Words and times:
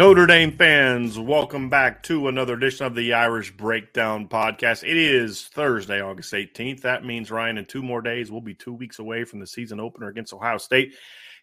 Notre 0.00 0.24
Dame 0.26 0.52
fans, 0.52 1.18
welcome 1.18 1.68
back 1.68 2.02
to 2.04 2.28
another 2.28 2.54
edition 2.54 2.86
of 2.86 2.94
the 2.94 3.12
Irish 3.12 3.54
Breakdown 3.54 4.28
Podcast. 4.28 4.82
It 4.82 4.96
is 4.96 5.48
Thursday, 5.48 6.00
August 6.00 6.32
18th. 6.32 6.80
That 6.80 7.04
means, 7.04 7.30
Ryan, 7.30 7.58
in 7.58 7.66
two 7.66 7.82
more 7.82 8.00
days, 8.00 8.30
we'll 8.32 8.40
be 8.40 8.54
two 8.54 8.72
weeks 8.72 8.98
away 8.98 9.24
from 9.24 9.40
the 9.40 9.46
season 9.46 9.78
opener 9.78 10.08
against 10.08 10.32
Ohio 10.32 10.56
State. 10.56 10.94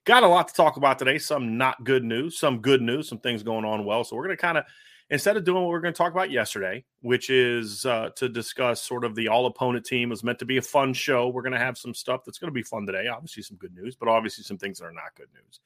Got 0.05 0.23
a 0.23 0.27
lot 0.27 0.47
to 0.47 0.55
talk 0.55 0.77
about 0.77 0.97
today. 0.97 1.19
Some 1.19 1.59
not 1.59 1.83
good 1.83 2.03
news, 2.03 2.39
some 2.39 2.57
good 2.57 2.81
news, 2.81 3.07
some 3.07 3.19
things 3.19 3.43
going 3.43 3.63
on 3.63 3.85
well. 3.85 4.03
So 4.03 4.15
we're 4.15 4.25
going 4.25 4.37
to 4.37 4.41
kind 4.41 4.57
of, 4.57 4.63
instead 5.11 5.37
of 5.37 5.43
doing 5.43 5.61
what 5.61 5.69
we 5.69 5.75
are 5.75 5.81
going 5.81 5.93
to 5.93 5.97
talk 5.97 6.11
about 6.11 6.31
yesterday, 6.31 6.83
which 7.01 7.29
is 7.29 7.85
uh, 7.85 8.09
to 8.15 8.27
discuss 8.27 8.81
sort 8.81 9.05
of 9.05 9.13
the 9.13 9.27
all 9.27 9.45
opponent 9.45 9.85
team, 9.85 10.09
was 10.09 10.23
meant 10.23 10.39
to 10.39 10.45
be 10.45 10.57
a 10.57 10.63
fun 10.63 10.95
show. 10.95 11.27
We're 11.27 11.43
going 11.43 11.53
to 11.53 11.59
have 11.59 11.77
some 11.77 11.93
stuff 11.93 12.21
that's 12.25 12.39
going 12.39 12.49
to 12.49 12.55
be 12.55 12.63
fun 12.63 12.87
today. 12.87 13.05
Obviously, 13.05 13.43
some 13.43 13.57
good 13.57 13.75
news, 13.75 13.95
but 13.95 14.09
obviously 14.09 14.43
some 14.43 14.57
things 14.57 14.79
that 14.79 14.85
are 14.85 14.91
not 14.91 15.13
good 15.15 15.29
news. 15.35 15.59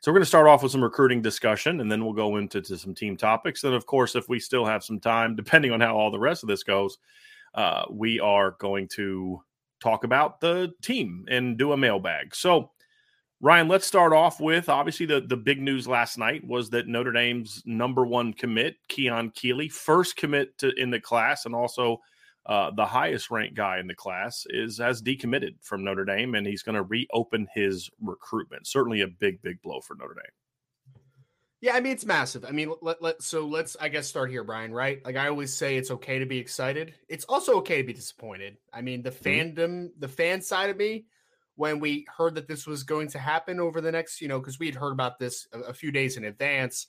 So 0.00 0.10
we're 0.10 0.16
going 0.16 0.22
to 0.22 0.28
start 0.28 0.46
off 0.46 0.62
with 0.62 0.72
some 0.72 0.84
recruiting 0.84 1.22
discussion, 1.22 1.80
and 1.80 1.90
then 1.90 2.04
we'll 2.04 2.14
go 2.14 2.36
into 2.36 2.62
some 2.64 2.94
team 2.94 3.16
topics. 3.16 3.64
And 3.64 3.74
of 3.74 3.86
course, 3.86 4.14
if 4.14 4.28
we 4.28 4.38
still 4.38 4.64
have 4.64 4.84
some 4.84 5.00
time, 5.00 5.34
depending 5.34 5.72
on 5.72 5.80
how 5.80 5.96
all 5.96 6.10
the 6.10 6.18
rest 6.18 6.42
of 6.42 6.48
this 6.48 6.62
goes, 6.62 6.98
uh, 7.54 7.84
we 7.90 8.20
are 8.20 8.52
going 8.58 8.88
to 8.88 9.42
talk 9.80 10.04
about 10.04 10.40
the 10.40 10.72
team 10.82 11.24
and 11.28 11.56
do 11.58 11.72
a 11.72 11.76
mailbag. 11.76 12.34
So, 12.34 12.70
Ryan, 13.40 13.68
let's 13.68 13.86
start 13.86 14.12
off 14.12 14.40
with 14.40 14.68
obviously 14.68 15.06
the 15.06 15.20
the 15.20 15.36
big 15.36 15.60
news 15.60 15.86
last 15.86 16.16
night 16.18 16.46
was 16.46 16.70
that 16.70 16.88
Notre 16.88 17.12
Dame's 17.12 17.62
number 17.66 18.06
one 18.06 18.32
commit, 18.32 18.76
Keon 18.88 19.30
Keeley, 19.30 19.68
first 19.68 20.16
commit 20.16 20.56
to 20.58 20.72
in 20.80 20.90
the 20.90 21.00
class, 21.00 21.44
and 21.44 21.54
also 21.54 22.00
uh, 22.46 22.70
the 22.70 22.86
highest 22.86 23.30
ranked 23.30 23.56
guy 23.56 23.78
in 23.78 23.88
the 23.88 23.94
class 23.94 24.46
is 24.48 24.78
has 24.78 25.02
decommitted 25.02 25.56
from 25.62 25.82
Notre 25.82 26.04
Dame, 26.04 26.34
and 26.36 26.46
he's 26.46 26.62
going 26.62 26.76
to 26.76 26.82
reopen 26.82 27.48
his 27.54 27.90
recruitment. 28.00 28.66
Certainly 28.66 29.00
a 29.00 29.08
big, 29.08 29.42
big 29.42 29.60
blow 29.62 29.80
for 29.80 29.96
Notre 29.96 30.14
Dame. 30.14 30.32
Yeah, 31.60 31.74
I 31.74 31.80
mean 31.80 31.92
it's 31.92 32.04
massive. 32.04 32.44
I 32.44 32.52
mean, 32.52 32.72
let, 32.82 33.02
let 33.02 33.20
so 33.22 33.46
let's 33.46 33.76
I 33.80 33.88
guess 33.88 34.06
start 34.06 34.30
here, 34.30 34.44
Brian. 34.44 34.72
Right? 34.72 35.04
Like 35.04 35.16
I 35.16 35.26
always 35.28 35.52
say, 35.52 35.76
it's 35.76 35.90
okay 35.90 36.20
to 36.20 36.26
be 36.26 36.38
excited. 36.38 36.94
It's 37.08 37.24
also 37.24 37.56
okay 37.58 37.78
to 37.78 37.86
be 37.86 37.92
disappointed. 37.92 38.58
I 38.72 38.80
mean, 38.80 39.02
the 39.02 39.10
mm-hmm. 39.10 39.60
fandom, 39.60 39.88
the 39.98 40.08
fan 40.08 40.40
side 40.40 40.70
of 40.70 40.76
me, 40.76 41.06
when 41.56 41.80
we 41.80 42.06
heard 42.16 42.36
that 42.36 42.46
this 42.46 42.66
was 42.66 42.84
going 42.84 43.08
to 43.08 43.18
happen 43.18 43.58
over 43.58 43.80
the 43.80 43.90
next, 43.90 44.20
you 44.20 44.28
know, 44.28 44.38
because 44.38 44.60
we 44.60 44.66
had 44.66 44.76
heard 44.76 44.92
about 44.92 45.18
this 45.18 45.48
a, 45.52 45.60
a 45.60 45.74
few 45.74 45.90
days 45.90 46.16
in 46.16 46.24
advance. 46.24 46.86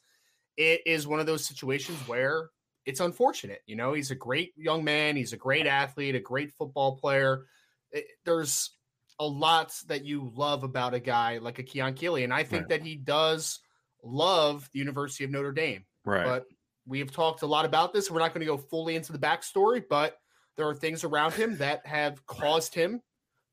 It 0.56 0.82
is 0.86 1.08
one 1.08 1.20
of 1.20 1.26
those 1.26 1.46
situations 1.46 2.00
where 2.08 2.50
it's 2.88 3.02
unfortunate. 3.02 3.62
You 3.68 3.76
know, 3.76 3.94
he's 3.94 4.12
a 4.12 4.16
great 4.16 4.54
young 4.56 4.84
man. 4.84 5.18
He's 5.18 5.34
a 5.34 5.38
great 5.38 5.68
athlete, 5.68 6.16
a 6.16 6.20
great 6.20 6.54
football 6.54 6.96
player. 6.96 7.46
It, 7.92 8.06
there's 8.26 8.72
a 9.20 9.28
lot 9.28 9.76
that 9.88 10.06
you 10.06 10.32
love 10.34 10.64
about 10.64 10.94
a 10.94 11.00
guy 11.00 11.40
like 11.40 11.60
a 11.60 11.64
Keon 11.64 11.96
Keeley, 11.96 12.24
and 12.24 12.34
I 12.34 12.44
think 12.44 12.62
right. 12.62 12.70
that 12.70 12.82
he 12.82 12.96
does 12.96 13.60
love 14.04 14.70
the 14.72 14.80
University 14.80 15.26
of 15.26 15.32
Notre 15.32 15.52
Dame. 15.52 15.86
Right. 16.06 16.24
But 16.24 16.46
we 16.86 17.00
have 17.00 17.12
talked 17.12 17.42
a 17.42 17.46
lot 17.46 17.66
about 17.66 17.92
this. 17.92 18.10
We're 18.10 18.20
not 18.20 18.34
going 18.34 18.46
to 18.46 18.46
go 18.46 18.58
fully 18.58 18.96
into 18.96 19.12
the 19.12 19.20
backstory, 19.20 19.84
but 19.88 20.16
there 20.56 20.68
are 20.68 20.76
things 20.76 21.04
around 21.04 21.34
him 21.34 21.58
that 21.58 21.86
have 21.86 22.26
caused 22.26 22.74
him 22.74 23.02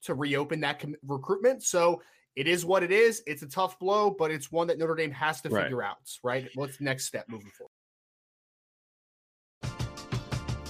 to 0.03 0.15
reopen 0.15 0.61
that 0.61 0.79
com- 0.79 0.95
recruitment. 1.05 1.65
So 1.65 2.03
it 2.37 2.47
is 2.47 2.65
what 2.65 2.85
it 2.85 2.93
is. 2.93 3.21
It's 3.27 3.43
a 3.43 3.49
tough 3.49 3.81
blow, 3.81 4.11
but 4.11 4.31
it's 4.31 4.53
one 4.53 4.69
that 4.69 4.79
Notre 4.79 4.95
Dame 4.95 5.11
has 5.11 5.41
to 5.41 5.49
right. 5.49 5.65
figure 5.65 5.83
out. 5.83 5.97
Right. 6.23 6.49
What's 6.55 6.77
the 6.77 6.85
next 6.85 7.07
step 7.07 7.29
moving 7.29 7.51
forward? 7.51 7.71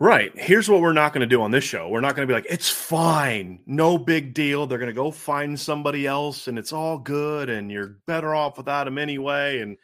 Right. 0.00 0.32
Here's 0.36 0.68
what 0.68 0.80
we're 0.80 0.92
not 0.92 1.12
going 1.12 1.20
to 1.20 1.26
do 1.26 1.40
on 1.42 1.52
this 1.52 1.64
show. 1.64 1.88
We're 1.88 2.00
not 2.00 2.16
going 2.16 2.26
to 2.26 2.32
be 2.32 2.36
like, 2.36 2.50
it's 2.50 2.68
fine. 2.68 3.60
No 3.64 3.96
big 3.96 4.34
deal. 4.34 4.66
They're 4.66 4.78
going 4.78 4.88
to 4.88 4.92
go 4.92 5.10
find 5.10 5.58
somebody 5.58 6.06
else 6.06 6.48
and 6.48 6.58
it's 6.58 6.72
all 6.72 6.98
good 6.98 7.48
and 7.48 7.70
you're 7.70 7.98
better 8.06 8.34
off 8.34 8.56
without 8.56 8.88
him 8.88 8.98
anyway. 8.98 9.60
And, 9.60 9.76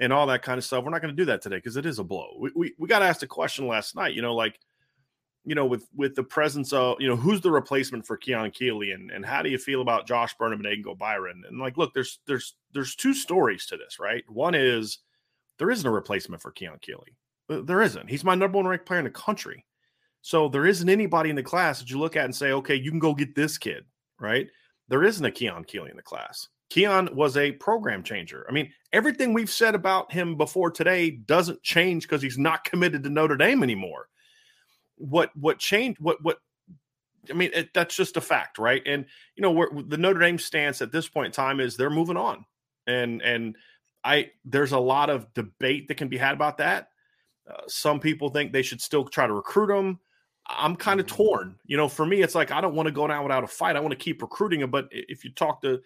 and 0.00 0.12
all 0.12 0.26
that 0.26 0.42
kind 0.42 0.58
of 0.58 0.64
stuff. 0.64 0.84
We're 0.84 0.90
not 0.90 1.02
going 1.02 1.14
to 1.14 1.20
do 1.20 1.26
that 1.26 1.42
today 1.42 1.56
because 1.56 1.76
it 1.76 1.86
is 1.86 1.98
a 1.98 2.04
blow. 2.04 2.36
We, 2.38 2.50
we, 2.54 2.74
we 2.78 2.88
got 2.88 3.02
asked 3.02 3.22
a 3.22 3.26
question 3.26 3.66
last 3.66 3.96
night, 3.96 4.14
you 4.14 4.22
know, 4.22 4.34
like, 4.34 4.58
you 5.44 5.54
know, 5.54 5.66
with 5.66 5.88
with 5.94 6.14
the 6.14 6.22
presence 6.22 6.72
of, 6.72 6.96
you 7.00 7.08
know, 7.08 7.16
who's 7.16 7.40
the 7.40 7.50
replacement 7.50 8.06
for 8.06 8.16
Keon 8.16 8.50
Keeley 8.50 8.92
and, 8.92 9.10
and 9.10 9.24
how 9.24 9.42
do 9.42 9.48
you 9.48 9.58
feel 9.58 9.80
about 9.80 10.06
Josh 10.06 10.36
Burnham 10.38 10.64
and 10.64 10.68
Aiden 10.68 10.84
Gobaira? 10.84 11.30
And 11.30 11.58
like, 11.58 11.76
look, 11.76 11.94
there's 11.94 12.20
there's 12.26 12.54
there's 12.74 12.94
two 12.94 13.14
stories 13.14 13.66
to 13.66 13.76
this, 13.76 13.98
right? 13.98 14.22
One 14.28 14.54
is 14.54 14.98
there 15.58 15.70
isn't 15.70 15.86
a 15.86 15.90
replacement 15.90 16.42
for 16.42 16.50
Keon 16.50 16.78
Keeley. 16.82 17.16
Uh, 17.48 17.60
there 17.62 17.82
isn't. 17.82 18.08
He's 18.08 18.24
my 18.24 18.34
number 18.34 18.56
one 18.56 18.66
ranked 18.66 18.86
player 18.86 19.00
in 19.00 19.04
the 19.04 19.10
country. 19.10 19.64
So 20.22 20.48
there 20.48 20.66
isn't 20.66 20.88
anybody 20.88 21.30
in 21.30 21.36
the 21.36 21.42
class 21.42 21.78
that 21.78 21.90
you 21.90 21.98
look 21.98 22.16
at 22.16 22.24
and 22.24 22.34
say, 22.34 22.52
okay, 22.52 22.74
you 22.74 22.90
can 22.90 22.98
go 22.98 23.14
get 23.14 23.34
this 23.34 23.56
kid, 23.56 23.84
right? 24.20 24.48
There 24.88 25.04
isn't 25.04 25.24
a 25.24 25.30
Keon 25.30 25.64
Keeley 25.64 25.90
in 25.90 25.96
the 25.96 26.02
class. 26.02 26.48
Keon 26.70 27.08
was 27.14 27.36
a 27.36 27.52
program 27.52 28.02
changer. 28.02 28.44
I 28.48 28.52
mean, 28.52 28.70
everything 28.92 29.32
we've 29.32 29.50
said 29.50 29.74
about 29.74 30.12
him 30.12 30.36
before 30.36 30.70
today 30.70 31.10
doesn't 31.10 31.62
change 31.62 32.02
because 32.02 32.20
he's 32.20 32.36
not 32.36 32.64
committed 32.64 33.02
to 33.04 33.10
Notre 33.10 33.36
Dame 33.36 33.62
anymore. 33.62 34.08
What 34.96 35.30
what 35.34 35.58
changed? 35.58 35.98
What 36.00 36.22
what? 36.22 36.38
I 37.30 37.34
mean, 37.34 37.50
it, 37.54 37.70
that's 37.72 37.96
just 37.96 38.16
a 38.16 38.20
fact, 38.20 38.58
right? 38.58 38.82
And 38.84 39.06
you 39.34 39.42
know, 39.42 39.82
the 39.86 39.96
Notre 39.96 40.20
Dame 40.20 40.38
stance 40.38 40.82
at 40.82 40.92
this 40.92 41.08
point 41.08 41.26
in 41.26 41.32
time 41.32 41.60
is 41.60 41.76
they're 41.76 41.88
moving 41.88 42.16
on, 42.16 42.44
and 42.86 43.22
and 43.22 43.56
I 44.04 44.30
there's 44.44 44.72
a 44.72 44.78
lot 44.78 45.08
of 45.08 45.32
debate 45.32 45.88
that 45.88 45.96
can 45.96 46.08
be 46.08 46.18
had 46.18 46.34
about 46.34 46.58
that. 46.58 46.88
Uh, 47.48 47.62
some 47.66 48.00
people 48.00 48.28
think 48.28 48.52
they 48.52 48.62
should 48.62 48.80
still 48.80 49.04
try 49.04 49.26
to 49.26 49.32
recruit 49.32 49.76
him. 49.76 49.98
I'm 50.46 50.76
kind 50.76 51.00
of 51.00 51.06
mm-hmm. 51.06 51.16
torn. 51.16 51.54
You 51.66 51.76
know, 51.76 51.88
for 51.88 52.06
me, 52.06 52.22
it's 52.22 52.34
like 52.34 52.50
I 52.50 52.60
don't 52.60 52.74
want 52.74 52.86
to 52.86 52.92
go 52.92 53.06
down 53.06 53.22
without 53.22 53.44
a 53.44 53.48
fight. 53.48 53.76
I 53.76 53.80
want 53.80 53.92
to 53.92 53.96
keep 53.96 54.22
recruiting 54.22 54.60
him. 54.60 54.70
But 54.70 54.88
if 54.90 55.24
you 55.24 55.32
talk 55.32 55.62
to 55.62 55.80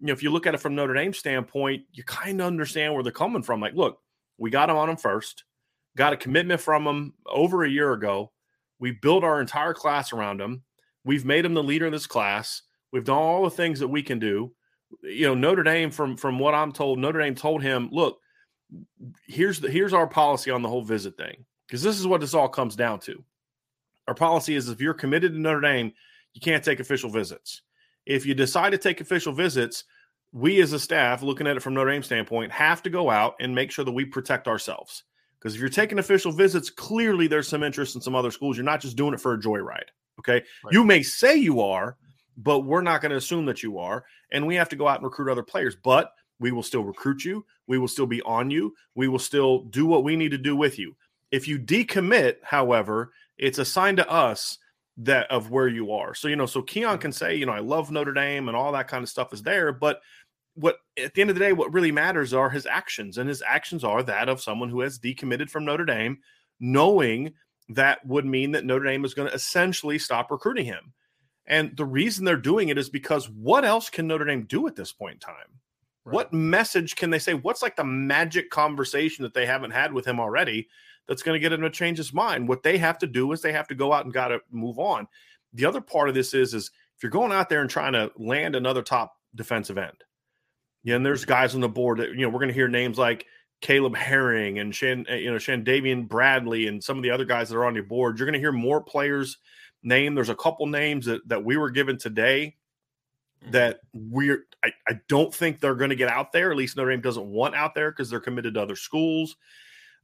you 0.00 0.08
know, 0.08 0.12
if 0.12 0.22
you 0.22 0.30
look 0.30 0.46
at 0.46 0.54
it 0.54 0.60
from 0.60 0.74
Notre 0.74 0.94
Dame 0.94 1.12
standpoint, 1.12 1.84
you 1.92 2.04
kind 2.04 2.40
of 2.40 2.46
understand 2.46 2.94
where 2.94 3.02
they're 3.02 3.12
coming 3.12 3.42
from. 3.42 3.60
Like, 3.60 3.74
look, 3.74 4.00
we 4.38 4.50
got 4.50 4.70
him 4.70 4.76
on 4.76 4.90
him 4.90 4.96
first, 4.96 5.44
got 5.96 6.12
a 6.12 6.16
commitment 6.16 6.60
from 6.60 6.86
him 6.86 7.14
over 7.26 7.64
a 7.64 7.70
year 7.70 7.92
ago. 7.92 8.32
We 8.78 8.92
built 8.92 9.24
our 9.24 9.40
entire 9.40 9.74
class 9.74 10.12
around 10.12 10.40
him. 10.40 10.62
We've 11.04 11.24
made 11.24 11.44
him 11.44 11.54
the 11.54 11.62
leader 11.62 11.86
of 11.86 11.92
this 11.92 12.06
class. 12.06 12.62
We've 12.92 13.04
done 13.04 13.16
all 13.16 13.44
the 13.44 13.50
things 13.50 13.80
that 13.80 13.88
we 13.88 14.02
can 14.02 14.18
do. 14.18 14.52
You 15.02 15.28
know, 15.28 15.34
Notre 15.34 15.62
Dame, 15.62 15.90
from 15.90 16.16
from 16.16 16.38
what 16.38 16.54
I'm 16.54 16.72
told, 16.72 16.98
Notre 16.98 17.20
Dame 17.20 17.34
told 17.34 17.62
him, 17.62 17.88
look, 17.92 18.18
here's 19.26 19.60
the 19.60 19.70
here's 19.70 19.92
our 19.92 20.06
policy 20.06 20.50
on 20.50 20.62
the 20.62 20.68
whole 20.68 20.82
visit 20.82 21.16
thing. 21.16 21.44
Because 21.66 21.82
this 21.82 21.98
is 21.98 22.06
what 22.06 22.20
this 22.20 22.34
all 22.34 22.48
comes 22.48 22.76
down 22.76 23.00
to. 23.00 23.24
Our 24.06 24.14
policy 24.14 24.54
is 24.54 24.68
if 24.68 24.80
you're 24.80 24.94
committed 24.94 25.32
to 25.32 25.38
Notre 25.38 25.60
Dame, 25.60 25.92
you 26.34 26.40
can't 26.40 26.62
take 26.62 26.78
official 26.78 27.10
visits 27.10 27.62
if 28.06 28.26
you 28.26 28.34
decide 28.34 28.70
to 28.70 28.78
take 28.78 29.00
official 29.00 29.32
visits, 29.32 29.84
we 30.32 30.60
as 30.60 30.72
a 30.72 30.80
staff, 30.80 31.22
looking 31.22 31.46
at 31.46 31.56
it 31.56 31.60
from 31.60 31.74
Notre 31.74 31.90
Dame 31.90 32.02
standpoint, 32.02 32.52
have 32.52 32.82
to 32.82 32.90
go 32.90 33.10
out 33.10 33.34
and 33.40 33.54
make 33.54 33.70
sure 33.70 33.84
that 33.84 33.92
we 33.92 34.04
protect 34.04 34.48
ourselves. 34.48 35.04
Because 35.38 35.54
if 35.54 35.60
you're 35.60 35.68
taking 35.68 35.98
official 35.98 36.32
visits, 36.32 36.70
clearly 36.70 37.26
there's 37.26 37.48
some 37.48 37.62
interest 37.62 37.94
in 37.94 38.00
some 38.00 38.14
other 38.14 38.30
schools. 38.30 38.56
You're 38.56 38.64
not 38.64 38.80
just 38.80 38.96
doing 38.96 39.14
it 39.14 39.20
for 39.20 39.34
a 39.34 39.38
joyride. 39.38 39.90
Okay. 40.18 40.42
Right. 40.64 40.72
You 40.72 40.84
may 40.84 41.02
say 41.02 41.36
you 41.36 41.60
are, 41.60 41.96
but 42.36 42.60
we're 42.60 42.82
not 42.82 43.00
going 43.00 43.10
to 43.10 43.16
assume 43.16 43.46
that 43.46 43.62
you 43.62 43.78
are. 43.78 44.04
And 44.32 44.46
we 44.46 44.54
have 44.56 44.68
to 44.70 44.76
go 44.76 44.88
out 44.88 44.96
and 44.96 45.04
recruit 45.04 45.30
other 45.30 45.42
players. 45.42 45.76
But 45.76 46.12
we 46.40 46.52
will 46.52 46.62
still 46.62 46.84
recruit 46.84 47.24
you. 47.24 47.44
We 47.66 47.78
will 47.78 47.88
still 47.88 48.06
be 48.06 48.22
on 48.22 48.50
you. 48.50 48.74
We 48.94 49.08
will 49.08 49.18
still 49.18 49.60
do 49.64 49.86
what 49.86 50.04
we 50.04 50.16
need 50.16 50.30
to 50.32 50.38
do 50.38 50.56
with 50.56 50.78
you. 50.78 50.96
If 51.30 51.48
you 51.48 51.58
decommit, 51.58 52.36
however, 52.42 53.12
it's 53.38 53.58
a 53.58 53.64
sign 53.64 53.96
to 53.96 54.08
us 54.08 54.58
that 54.96 55.30
of 55.30 55.50
where 55.50 55.68
you 55.68 55.92
are. 55.92 56.14
So, 56.14 56.28
you 56.28 56.36
know, 56.36 56.46
so 56.46 56.62
Keon 56.62 56.98
can 56.98 57.12
say, 57.12 57.34
you 57.34 57.46
know, 57.46 57.52
I 57.52 57.58
love 57.58 57.90
Notre 57.90 58.12
Dame 58.12 58.48
and 58.48 58.56
all 58.56 58.72
that 58.72 58.88
kind 58.88 59.02
of 59.02 59.08
stuff 59.08 59.32
is 59.32 59.42
there, 59.42 59.72
but 59.72 60.00
what 60.54 60.76
at 60.96 61.14
the 61.14 61.20
end 61.20 61.30
of 61.30 61.36
the 61.36 61.40
day, 61.40 61.52
what 61.52 61.72
really 61.72 61.90
matters 61.90 62.32
are 62.32 62.48
his 62.48 62.66
actions, 62.66 63.18
and 63.18 63.28
his 63.28 63.42
actions 63.46 63.82
are 63.82 64.02
that 64.04 64.28
of 64.28 64.40
someone 64.40 64.68
who 64.68 64.80
has 64.80 64.98
decommitted 64.98 65.50
from 65.50 65.64
Notre 65.64 65.84
Dame, 65.84 66.18
knowing 66.60 67.34
that 67.70 68.04
would 68.06 68.24
mean 68.24 68.52
that 68.52 68.64
Notre 68.64 68.84
Dame 68.84 69.04
is 69.04 69.14
going 69.14 69.28
to 69.28 69.34
essentially 69.34 69.98
stop 69.98 70.30
recruiting 70.30 70.66
him. 70.66 70.92
And 71.46 71.76
the 71.76 71.84
reason 71.84 72.24
they're 72.24 72.36
doing 72.36 72.68
it 72.68 72.78
is 72.78 72.88
because 72.88 73.28
what 73.28 73.64
else 73.64 73.90
can 73.90 74.06
Notre 74.06 74.24
Dame 74.24 74.44
do 74.44 74.66
at 74.66 74.76
this 74.76 74.92
point 74.92 75.14
in 75.14 75.20
time? 75.20 75.60
Right. 76.04 76.14
What 76.14 76.32
message 76.32 76.96
can 76.96 77.10
they 77.10 77.18
say? 77.18 77.34
What's 77.34 77.62
like 77.62 77.76
the 77.76 77.84
magic 77.84 78.50
conversation 78.50 79.22
that 79.22 79.32
they 79.32 79.46
haven't 79.46 79.70
had 79.70 79.92
with 79.92 80.06
him 80.06 80.20
already 80.20 80.68
that's 81.06 81.22
going 81.22 81.34
to 81.34 81.40
get 81.40 81.52
him 81.52 81.60
to 81.62 81.70
change 81.70 81.98
his 81.98 82.12
mind. 82.12 82.48
What 82.48 82.62
they 82.62 82.78
have 82.78 82.98
to 82.98 83.06
do 83.06 83.32
is 83.32 83.40
they 83.40 83.52
have 83.52 83.68
to 83.68 83.74
go 83.74 83.92
out 83.92 84.04
and 84.04 84.14
got 84.14 84.28
to 84.28 84.40
move 84.50 84.78
on. 84.78 85.06
The 85.52 85.66
other 85.66 85.80
part 85.80 86.08
of 86.08 86.14
this 86.14 86.34
is 86.34 86.54
is 86.54 86.70
if 86.96 87.02
you're 87.02 87.10
going 87.10 87.32
out 87.32 87.48
there 87.48 87.60
and 87.60 87.70
trying 87.70 87.92
to 87.92 88.10
land 88.16 88.56
another 88.56 88.82
top 88.82 89.16
defensive 89.34 89.78
end, 89.78 90.04
yeah, 90.82 90.96
and 90.96 91.04
there's 91.04 91.24
guys 91.24 91.54
on 91.54 91.60
the 91.60 91.68
board 91.68 91.98
that 91.98 92.10
you 92.10 92.22
know 92.22 92.28
we're 92.28 92.40
going 92.40 92.48
to 92.48 92.54
hear 92.54 92.68
names 92.68 92.98
like 92.98 93.26
Caleb 93.60 93.96
Herring 93.96 94.58
and 94.58 94.74
Shan, 94.74 95.06
uh, 95.10 95.14
you 95.14 95.30
know 95.30 95.36
Chandavian 95.36 96.08
Bradley 96.08 96.66
and 96.66 96.82
some 96.82 96.96
of 96.96 97.02
the 97.02 97.10
other 97.10 97.24
guys 97.24 97.48
that 97.48 97.56
are 97.56 97.64
on 97.64 97.74
your 97.74 97.84
board. 97.84 98.18
You're 98.18 98.26
going 98.26 98.34
to 98.34 98.40
hear 98.40 98.52
more 98.52 98.80
players 98.80 99.38
name. 99.82 100.14
There's 100.14 100.28
a 100.30 100.36
couple 100.36 100.66
names 100.66 101.06
that 101.06 101.26
that 101.28 101.44
we 101.44 101.56
were 101.56 101.70
given 101.70 101.98
today 101.98 102.46
mm-hmm. 102.46 102.63
That 103.50 103.80
we're 103.92 104.46
I, 104.62 104.72
I 104.88 105.00
don't 105.08 105.34
think 105.34 105.60
they're 105.60 105.74
going 105.74 105.90
to 105.90 105.96
get 105.96 106.08
out 106.08 106.32
there. 106.32 106.50
At 106.50 106.56
least 106.56 106.76
Notre 106.76 106.90
Dame 106.90 107.00
doesn't 107.00 107.26
want 107.26 107.54
out 107.54 107.74
there 107.74 107.90
because 107.90 108.10
they're 108.10 108.20
committed 108.20 108.54
to 108.54 108.62
other 108.62 108.76
schools. 108.76 109.36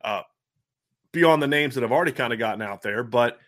Uh, 0.02 0.22
beyond 1.12 1.42
the 1.42 1.48
names 1.48 1.74
that 1.74 1.82
have 1.82 1.92
already 1.92 2.12
kind 2.12 2.32
of 2.32 2.38
gotten 2.38 2.62
out 2.62 2.82
there. 2.82 3.02
But 3.02 3.38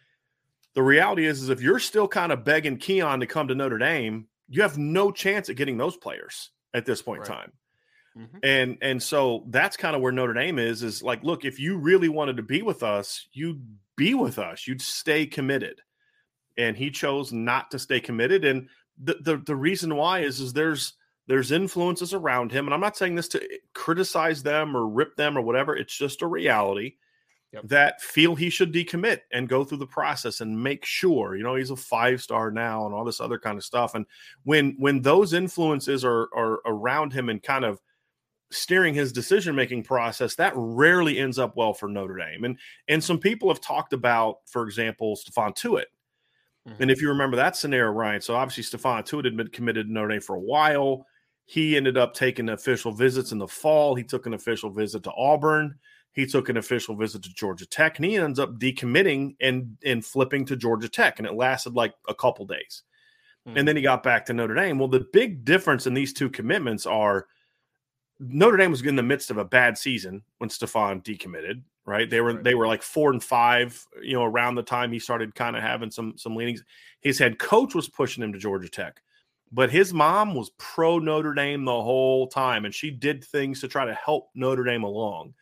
the 0.75 0.83
reality 0.83 1.27
is, 1.27 1.43
is 1.43 1.49
if 1.49 1.61
you're 1.61 1.79
still 1.79 2.09
kind 2.09 2.33
of 2.33 2.45
begging 2.45 2.77
Keon 2.77 3.21
to 3.21 3.27
come 3.27 3.49
to 3.49 3.55
Notre 3.55 3.79
Dame, 3.79 4.27
you 4.49 4.63
have 4.63 4.79
no 4.79 5.11
chance 5.11 5.49
at 5.49 5.57
getting 5.57 5.79
those 5.79 5.97
players 5.97 6.51
at 6.75 6.87
this 6.87 7.03
point 7.03 7.21
right. 7.21 7.29
in 7.29 7.35
time. 7.35 7.53
Mm-hmm. 8.17 8.39
And 8.43 8.79
and 8.83 9.03
so 9.03 9.45
that's 9.49 9.79
kind 9.79 9.97
of 9.97 10.03
where 10.03 10.13
Notre 10.13 10.35
Dame 10.35 10.59
is 10.59 10.83
is 10.83 11.03
like 11.03 11.23
look 11.25 11.47
if 11.47 11.59
you 11.59 11.79
really 11.79 12.11
wanted 12.11 12.37
to 12.37 12.43
be 12.43 12.61
with 12.61 12.83
us 12.83 13.27
you'd 13.33 13.79
be 13.97 14.13
with 14.13 14.39
us 14.39 14.67
you'd 14.67 14.83
stay 14.83 15.25
committed 15.25 15.81
and 16.59 16.77
he 16.77 16.91
chose 16.91 17.33
not 17.33 17.71
to 17.71 17.79
stay 17.79 18.01
committed 18.01 18.45
and 18.45 18.69
the 19.03 19.17
the, 19.21 19.37
the 19.39 19.57
reason 19.57 19.97
why 19.97 20.21
is 20.21 20.41
is 20.41 20.53
there's 20.53 20.95
there's 21.27 21.53
influences 21.53 22.15
around 22.15 22.53
him 22.53 22.67
and 22.67 22.75
I'm 22.75 22.81
not 22.81 22.97
saying 22.97 23.15
this 23.15 23.29
to 23.29 23.43
eh, 23.43 23.57
criticize 23.75 24.43
them 24.43 24.77
or 24.77 24.87
rip 24.87 25.17
them 25.17 25.37
or 25.37 25.43
whatever 25.43 25.77
it's 25.77 25.97
just 25.97 26.23
a 26.23 26.27
reality 26.27 26.95
yep. 27.53 27.63
that 27.69 28.01
feel 28.01 28.35
he 28.35 28.51
should 28.51 28.73
decommit 28.73 29.21
and 29.33 29.49
go 29.49 29.65
through 29.65 29.79
the 29.79 29.87
process 29.87 30.41
and 30.41 30.63
make 30.63 30.85
sure 30.85 31.37
you 31.37 31.43
know 31.43 31.55
he's 31.55 31.71
a 31.71 31.77
five 31.77 32.23
star 32.23 32.51
now 32.51 32.87
and 32.87 32.95
all 32.95 33.05
this 33.05 33.21
other 33.21 33.39
kind 33.39 33.59
of 33.59 33.65
stuff 33.65 33.95
and 33.95 34.07
when 34.45 34.75
when 34.79 35.03
those 35.03 35.33
influences 35.33 36.05
are 36.05 36.29
are 36.35 36.61
around 36.67 37.13
him 37.13 37.29
and 37.29 37.43
kind 37.43 37.65
of 37.65 37.81
steering 38.51 38.93
his 38.93 39.13
decision 39.13 39.55
making 39.57 39.83
process 39.83 40.35
that 40.35 40.53
rarely 40.55 41.19
ends 41.19 41.39
up 41.39 41.57
well 41.57 41.73
for 41.73 41.89
Notre 41.89 42.17
Dame 42.17 42.45
and 42.45 42.59
and 42.89 43.03
some 43.03 43.19
people 43.19 43.49
have 43.49 43.61
talked 43.61 43.93
about 43.93 44.39
for 44.47 44.65
example 44.65 45.17
Stephon 45.17 45.57
Tuitt 45.57 45.87
mm-hmm. 46.69 46.83
and 46.83 46.90
if 46.90 47.00
you 47.00 47.09
remember 47.09 47.37
that 47.37 47.57
scenario 47.57 47.92
Ryan 47.92 48.21
so 48.21 48.35
obviously 48.35 48.78
Stephon 48.78 49.04
Tuitt 49.04 49.25
had 49.25 49.37
been 49.37 49.49
committed 49.49 49.87
to 49.87 49.92
Notre 49.92 50.09
Dame 50.09 50.21
for 50.21 50.37
a 50.37 50.40
while 50.40 51.07
he 51.45 51.76
ended 51.76 51.97
up 51.97 52.14
taking 52.14 52.49
official 52.49 52.92
visits 52.92 53.33
in 53.33 53.38
the 53.38 53.49
fall 53.49 53.95
he 53.95 54.04
took 54.04 54.26
an 54.26 54.35
official 54.35 54.71
visit 54.71 55.02
to 55.04 55.12
Auburn 55.16 55.78
he 56.12 56.26
took 56.26 56.49
an 56.49 56.59
official 56.59 56.95
visit 56.95 57.23
to 57.23 57.35
Georgia 57.35 57.66
Tech 57.66 57.99
and 57.99 58.04
he 58.04 58.16
ends 58.16 58.38
up 58.38 58.59
decommitting 58.59 59.35
and 59.40 59.76
and 59.85 60.04
flipping 60.04 60.45
to 60.47 60.57
Georgia 60.57 60.88
Tech 60.88 61.19
and 61.19 61.26
it 61.26 61.35
lasted 61.35 61.75
like 61.75 61.95
a 62.09 62.14
couple 62.14 62.47
days. 62.47 62.83
Mm. 63.49 63.59
And 63.59 63.69
then 63.69 63.76
he 63.76 63.83
got 63.83 64.02
back 64.02 64.26
to 64.26 64.33
Notre 64.33 64.54
Dame. 64.54 64.78
Well, 64.78 64.88
the 64.88 65.07
big 65.12 65.45
difference 65.45 65.87
in 65.87 65.95
these 65.95 66.12
two 66.12 66.31
commitments 66.31 66.87
are 66.87 67.26
Notre 68.21 68.59
Dame 68.59 68.71
was 68.71 68.83
in 68.83 68.97
the 68.97 69.02
midst 69.02 69.31
of 69.31 69.38
a 69.38 69.45
bad 69.45 69.76
season 69.76 70.23
when 70.38 70.50
Stephon 70.50 71.02
decommitted. 71.02 71.62
Right? 71.85 72.09
They 72.09 72.21
were 72.21 72.35
right. 72.35 72.45
they 72.45 72.55
were 72.55 72.67
like 72.67 72.83
four 72.83 73.11
and 73.11 73.23
five, 73.23 73.85
you 74.03 74.15
know, 74.15 74.25
around 74.25 74.55
the 74.55 74.62
time 74.62 74.93
he 74.93 74.99
started 74.99 75.35
kind 75.35 75.57
of 75.57 75.62
having 75.62 75.91
some 75.91 76.17
some 76.17 76.37
leanings. 76.37 76.62
His 77.01 77.19
head 77.19 77.39
coach 77.39 77.75
was 77.75 77.89
pushing 77.89 78.23
him 78.23 78.33
to 78.33 78.39
Georgia 78.39 78.69
Tech, 78.69 79.03
but 79.51 79.71
his 79.71 79.93
mom 79.93 80.35
was 80.35 80.51
pro 80.59 80.99
Notre 80.99 81.35
Dame 81.35 81.65
the 81.65 81.83
whole 81.83 82.27
time, 82.27 82.65
and 82.65 82.75
she 82.75 82.91
did 82.91 83.25
things 83.25 83.61
to 83.61 83.69
try 83.69 83.85
to 83.85 83.95
help 83.95 84.31
Notre 84.35 84.65
Dame 84.65 84.85
along. 84.85 85.35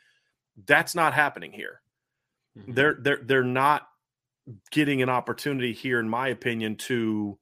That's 0.66 0.94
not 0.94 1.14
happening 1.14 1.52
here. 1.52 1.80
Mm-hmm. 2.58 2.72
They're 2.72 2.96
they're 3.00 3.20
they're 3.24 3.44
not 3.44 3.86
getting 4.70 5.02
an 5.02 5.08
opportunity 5.08 5.72
here, 5.72 6.00
in 6.00 6.08
my 6.08 6.28
opinion, 6.28 6.76
to 6.76 7.38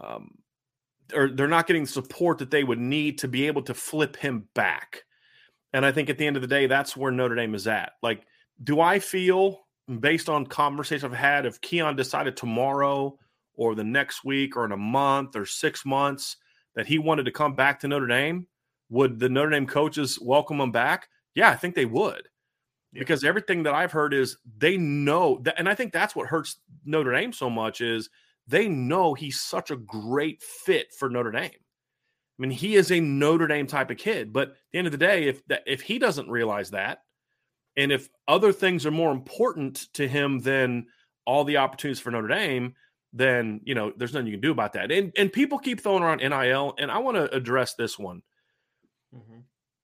um, 0.00 0.38
or 1.14 1.28
they're 1.28 1.48
not 1.48 1.66
getting 1.66 1.86
support 1.86 2.38
that 2.38 2.50
they 2.50 2.64
would 2.64 2.78
need 2.80 3.18
to 3.18 3.28
be 3.28 3.46
able 3.46 3.62
to 3.62 3.74
flip 3.74 4.16
him 4.16 4.48
back. 4.54 5.04
And 5.74 5.84
I 5.84 5.92
think 5.92 6.08
at 6.08 6.18
the 6.18 6.26
end 6.26 6.36
of 6.36 6.42
the 6.42 6.48
day, 6.48 6.66
that's 6.66 6.96
where 6.96 7.10
Notre 7.10 7.34
Dame 7.34 7.54
is 7.54 7.66
at. 7.66 7.94
Like, 8.00 8.24
do 8.62 8.80
I 8.80 9.00
feel, 9.00 9.66
based 9.98 10.28
on 10.28 10.46
conversations 10.46 11.04
I've 11.04 11.18
had, 11.18 11.44
if 11.44 11.60
Keon 11.60 11.96
decided 11.96 12.36
tomorrow 12.36 13.18
or 13.56 13.74
the 13.74 13.82
next 13.82 14.24
week 14.24 14.56
or 14.56 14.64
in 14.64 14.70
a 14.70 14.76
month 14.76 15.34
or 15.34 15.44
six 15.44 15.84
months 15.84 16.36
that 16.76 16.86
he 16.86 16.98
wanted 16.98 17.24
to 17.24 17.32
come 17.32 17.56
back 17.56 17.80
to 17.80 17.88
Notre 17.88 18.06
Dame, 18.06 18.46
would 18.88 19.18
the 19.18 19.28
Notre 19.28 19.50
Dame 19.50 19.66
coaches 19.66 20.16
welcome 20.22 20.60
him 20.60 20.70
back? 20.70 21.08
Yeah, 21.34 21.50
I 21.50 21.56
think 21.56 21.74
they 21.74 21.86
would. 21.86 22.28
Yeah. 22.92 23.00
Because 23.00 23.24
everything 23.24 23.64
that 23.64 23.74
I've 23.74 23.90
heard 23.90 24.14
is 24.14 24.36
they 24.56 24.76
know 24.76 25.40
that, 25.42 25.58
and 25.58 25.68
I 25.68 25.74
think 25.74 25.92
that's 25.92 26.14
what 26.14 26.28
hurts 26.28 26.58
Notre 26.84 27.12
Dame 27.12 27.32
so 27.32 27.50
much 27.50 27.80
is 27.80 28.08
they 28.46 28.68
know 28.68 29.12
he's 29.12 29.40
such 29.40 29.72
a 29.72 29.76
great 29.76 30.40
fit 30.40 30.94
for 30.96 31.10
Notre 31.10 31.32
Dame. 31.32 31.50
I 32.38 32.42
mean, 32.42 32.50
he 32.50 32.74
is 32.74 32.90
a 32.90 33.00
Notre 33.00 33.46
Dame 33.46 33.66
type 33.66 33.90
of 33.90 33.96
kid. 33.96 34.32
But 34.32 34.48
at 34.48 34.54
the 34.72 34.78
end 34.78 34.86
of 34.86 34.92
the 34.92 34.98
day, 34.98 35.28
if 35.28 35.46
that, 35.46 35.62
if 35.66 35.82
he 35.82 35.98
doesn't 35.98 36.28
realize 36.28 36.70
that, 36.70 37.02
and 37.76 37.92
if 37.92 38.08
other 38.26 38.52
things 38.52 38.86
are 38.86 38.90
more 38.90 39.12
important 39.12 39.92
to 39.94 40.08
him 40.08 40.40
than 40.40 40.86
all 41.26 41.44
the 41.44 41.58
opportunities 41.58 42.00
for 42.00 42.10
Notre 42.10 42.28
Dame, 42.28 42.74
then 43.12 43.60
you 43.64 43.74
know 43.74 43.92
there's 43.96 44.12
nothing 44.12 44.26
you 44.26 44.32
can 44.32 44.40
do 44.40 44.50
about 44.50 44.72
that. 44.72 44.90
And 44.90 45.12
and 45.16 45.32
people 45.32 45.58
keep 45.58 45.80
throwing 45.80 46.02
around 46.02 46.18
NIL, 46.18 46.74
and 46.78 46.90
I 46.90 46.98
want 46.98 47.16
to 47.16 47.32
address 47.34 47.74
this 47.74 47.98
one. 47.98 48.22
Mm-hmm. 49.14 49.40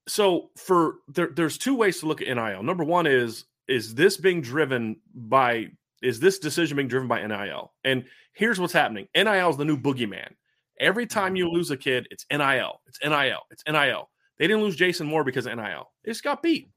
So 0.09 0.51
for 0.57 0.97
there, 1.09 1.31
there's 1.35 1.57
two 1.57 1.77
ways 1.77 2.01
to 2.01 2.07
look 2.07 2.21
at 2.21 2.29
NIL. 2.29 2.63
Number 2.63 2.85
one 2.85 3.07
is 3.07 3.45
is 3.69 3.95
this 3.95 4.17
being 4.17 4.41
driven 4.41 4.97
by 5.15 5.69
is 6.03 6.19
this 6.19 6.41
decision 6.41 6.77
being 6.77 6.89
driven 6.89 7.09
by 7.09 7.25
NIL? 7.25 7.73
And 7.85 8.05
here's 8.33 8.59
what's 8.59 8.73
happening: 8.73 9.07
NIL 9.15 9.51
is 9.51 9.57
the 9.57 9.65
new 9.65 9.79
boogeyman. 9.79 10.33
Every 10.81 11.07
time 11.07 11.37
you 11.37 11.49
lose 11.49 11.71
a 11.71 11.77
kid, 11.77 12.09
it's 12.11 12.25
NIL. 12.31 12.81
It's 12.87 12.99
NIL. 13.05 13.41
It's 13.51 13.63
NIL. 13.69 14.09
They 14.39 14.47
didn't 14.47 14.63
lose 14.63 14.77
Jason 14.77 15.07
Moore 15.07 15.23
because 15.23 15.47
of 15.47 15.55
NIL. 15.57 15.91
They 16.03 16.11
just 16.11 16.25
got 16.25 16.43
beat, 16.43 16.71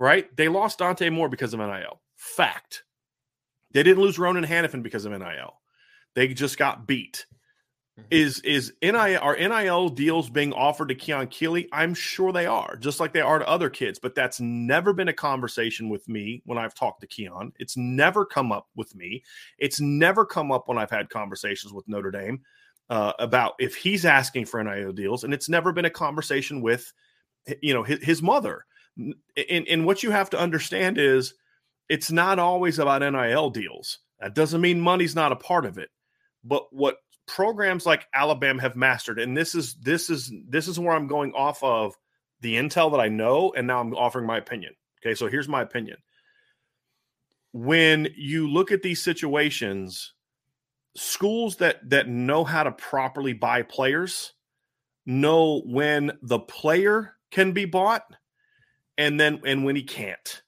right? 0.00 0.34
They 0.36 0.48
lost 0.48 0.80
Dante 0.80 1.08
Moore 1.08 1.28
because 1.28 1.54
of 1.54 1.60
NIL. 1.60 2.02
Fact. 2.16 2.82
They 3.72 3.84
didn't 3.84 4.02
lose 4.02 4.18
Ronan 4.18 4.44
Hannafin 4.44 4.82
because 4.82 5.04
of 5.04 5.12
NIL. 5.12 5.54
They 6.16 6.28
just 6.34 6.58
got 6.58 6.88
beat. 6.88 7.26
Mm-hmm. 7.98 8.06
Is 8.10 8.40
is 8.40 8.72
NIL 8.82 9.18
are 9.20 9.36
NIL 9.36 9.88
deals 9.90 10.28
being 10.28 10.52
offered 10.52 10.88
to 10.88 10.96
Keon 10.96 11.28
Keeley? 11.28 11.68
I'm 11.72 11.94
sure 11.94 12.32
they 12.32 12.46
are, 12.46 12.76
just 12.76 12.98
like 12.98 13.12
they 13.12 13.20
are 13.20 13.38
to 13.38 13.48
other 13.48 13.70
kids. 13.70 14.00
But 14.00 14.16
that's 14.16 14.40
never 14.40 14.92
been 14.92 15.08
a 15.08 15.12
conversation 15.12 15.88
with 15.88 16.08
me 16.08 16.42
when 16.46 16.58
I've 16.58 16.74
talked 16.74 17.00
to 17.02 17.06
Keon. 17.06 17.52
It's 17.60 17.76
never 17.76 18.24
come 18.24 18.50
up 18.50 18.66
with 18.74 18.96
me. 18.96 19.22
It's 19.58 19.80
never 19.80 20.24
come 20.24 20.50
up 20.50 20.66
when 20.66 20.78
I've 20.78 20.90
had 20.90 21.10
conversations 21.10 21.72
with 21.72 21.86
Notre 21.86 22.10
Dame 22.10 22.40
uh, 22.90 23.12
about 23.18 23.54
if 23.58 23.76
he's 23.76 24.04
asking 24.04 24.46
for 24.46 24.62
NIL 24.62 24.92
deals, 24.92 25.24
and 25.24 25.34
it's 25.34 25.48
never 25.48 25.72
been 25.72 25.84
a 25.84 25.90
conversation 25.90 26.62
with, 26.62 26.92
you 27.60 27.74
know, 27.74 27.82
his, 27.82 28.02
his 28.02 28.22
mother. 28.22 28.64
And, 28.96 29.68
and 29.68 29.86
what 29.86 30.02
you 30.02 30.10
have 30.10 30.30
to 30.30 30.38
understand 30.38 30.98
is, 30.98 31.34
it's 31.88 32.10
not 32.10 32.38
always 32.38 32.78
about 32.78 33.00
NIL 33.02 33.50
deals. 33.50 33.98
That 34.20 34.34
doesn't 34.34 34.60
mean 34.60 34.80
money's 34.80 35.14
not 35.14 35.32
a 35.32 35.36
part 35.36 35.64
of 35.64 35.78
it, 35.78 35.90
but 36.44 36.64
what 36.72 36.96
programs 37.26 37.86
like 37.86 38.06
Alabama 38.12 38.60
have 38.62 38.74
mastered, 38.74 39.18
and 39.18 39.36
this 39.36 39.54
is 39.54 39.74
this 39.74 40.10
is 40.10 40.32
this 40.48 40.66
is 40.66 40.78
where 40.78 40.94
I'm 40.94 41.06
going 41.06 41.32
off 41.34 41.62
of 41.62 41.94
the 42.40 42.54
intel 42.54 42.90
that 42.92 43.00
I 43.00 43.08
know, 43.08 43.52
and 43.56 43.66
now 43.66 43.80
I'm 43.80 43.94
offering 43.94 44.26
my 44.26 44.38
opinion. 44.38 44.74
Okay, 45.00 45.14
so 45.14 45.28
here's 45.28 45.48
my 45.48 45.62
opinion. 45.62 45.98
When 47.52 48.08
you 48.16 48.50
look 48.50 48.72
at 48.72 48.82
these 48.82 49.02
situations 49.02 50.12
schools 50.98 51.56
that 51.56 51.88
that 51.90 52.08
know 52.08 52.44
how 52.44 52.62
to 52.62 52.72
properly 52.72 53.32
buy 53.32 53.62
players 53.62 54.32
know 55.06 55.62
when 55.64 56.12
the 56.22 56.38
player 56.38 57.14
can 57.30 57.52
be 57.52 57.64
bought 57.64 58.04
and 58.96 59.18
then 59.18 59.40
and 59.46 59.64
when 59.64 59.76
he 59.76 59.82
can't. 59.82 60.42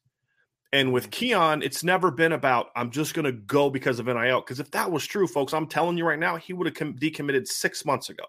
And 0.73 0.93
with 0.93 1.05
mm-hmm. 1.05 1.11
Keon, 1.11 1.63
it's 1.63 1.83
never 1.83 2.11
been 2.11 2.33
about 2.33 2.71
I'm 2.77 2.91
just 2.91 3.15
going 3.15 3.25
to 3.25 3.33
go 3.33 3.71
because 3.71 3.99
of 3.99 4.07
NIL. 4.07 4.41
Because 4.41 4.61
if 4.61 4.71
that 4.73 4.91
was 4.91 5.07
true, 5.07 5.27
folks, 5.27 5.55
I'm 5.55 5.67
telling 5.67 5.97
you 5.97 6.05
right 6.05 6.19
now, 6.19 6.37
he 6.37 6.53
would 6.53 6.67
have 6.67 6.95
decommitted 6.97 7.47
six 7.47 7.85
months 7.85 8.11
ago, 8.11 8.25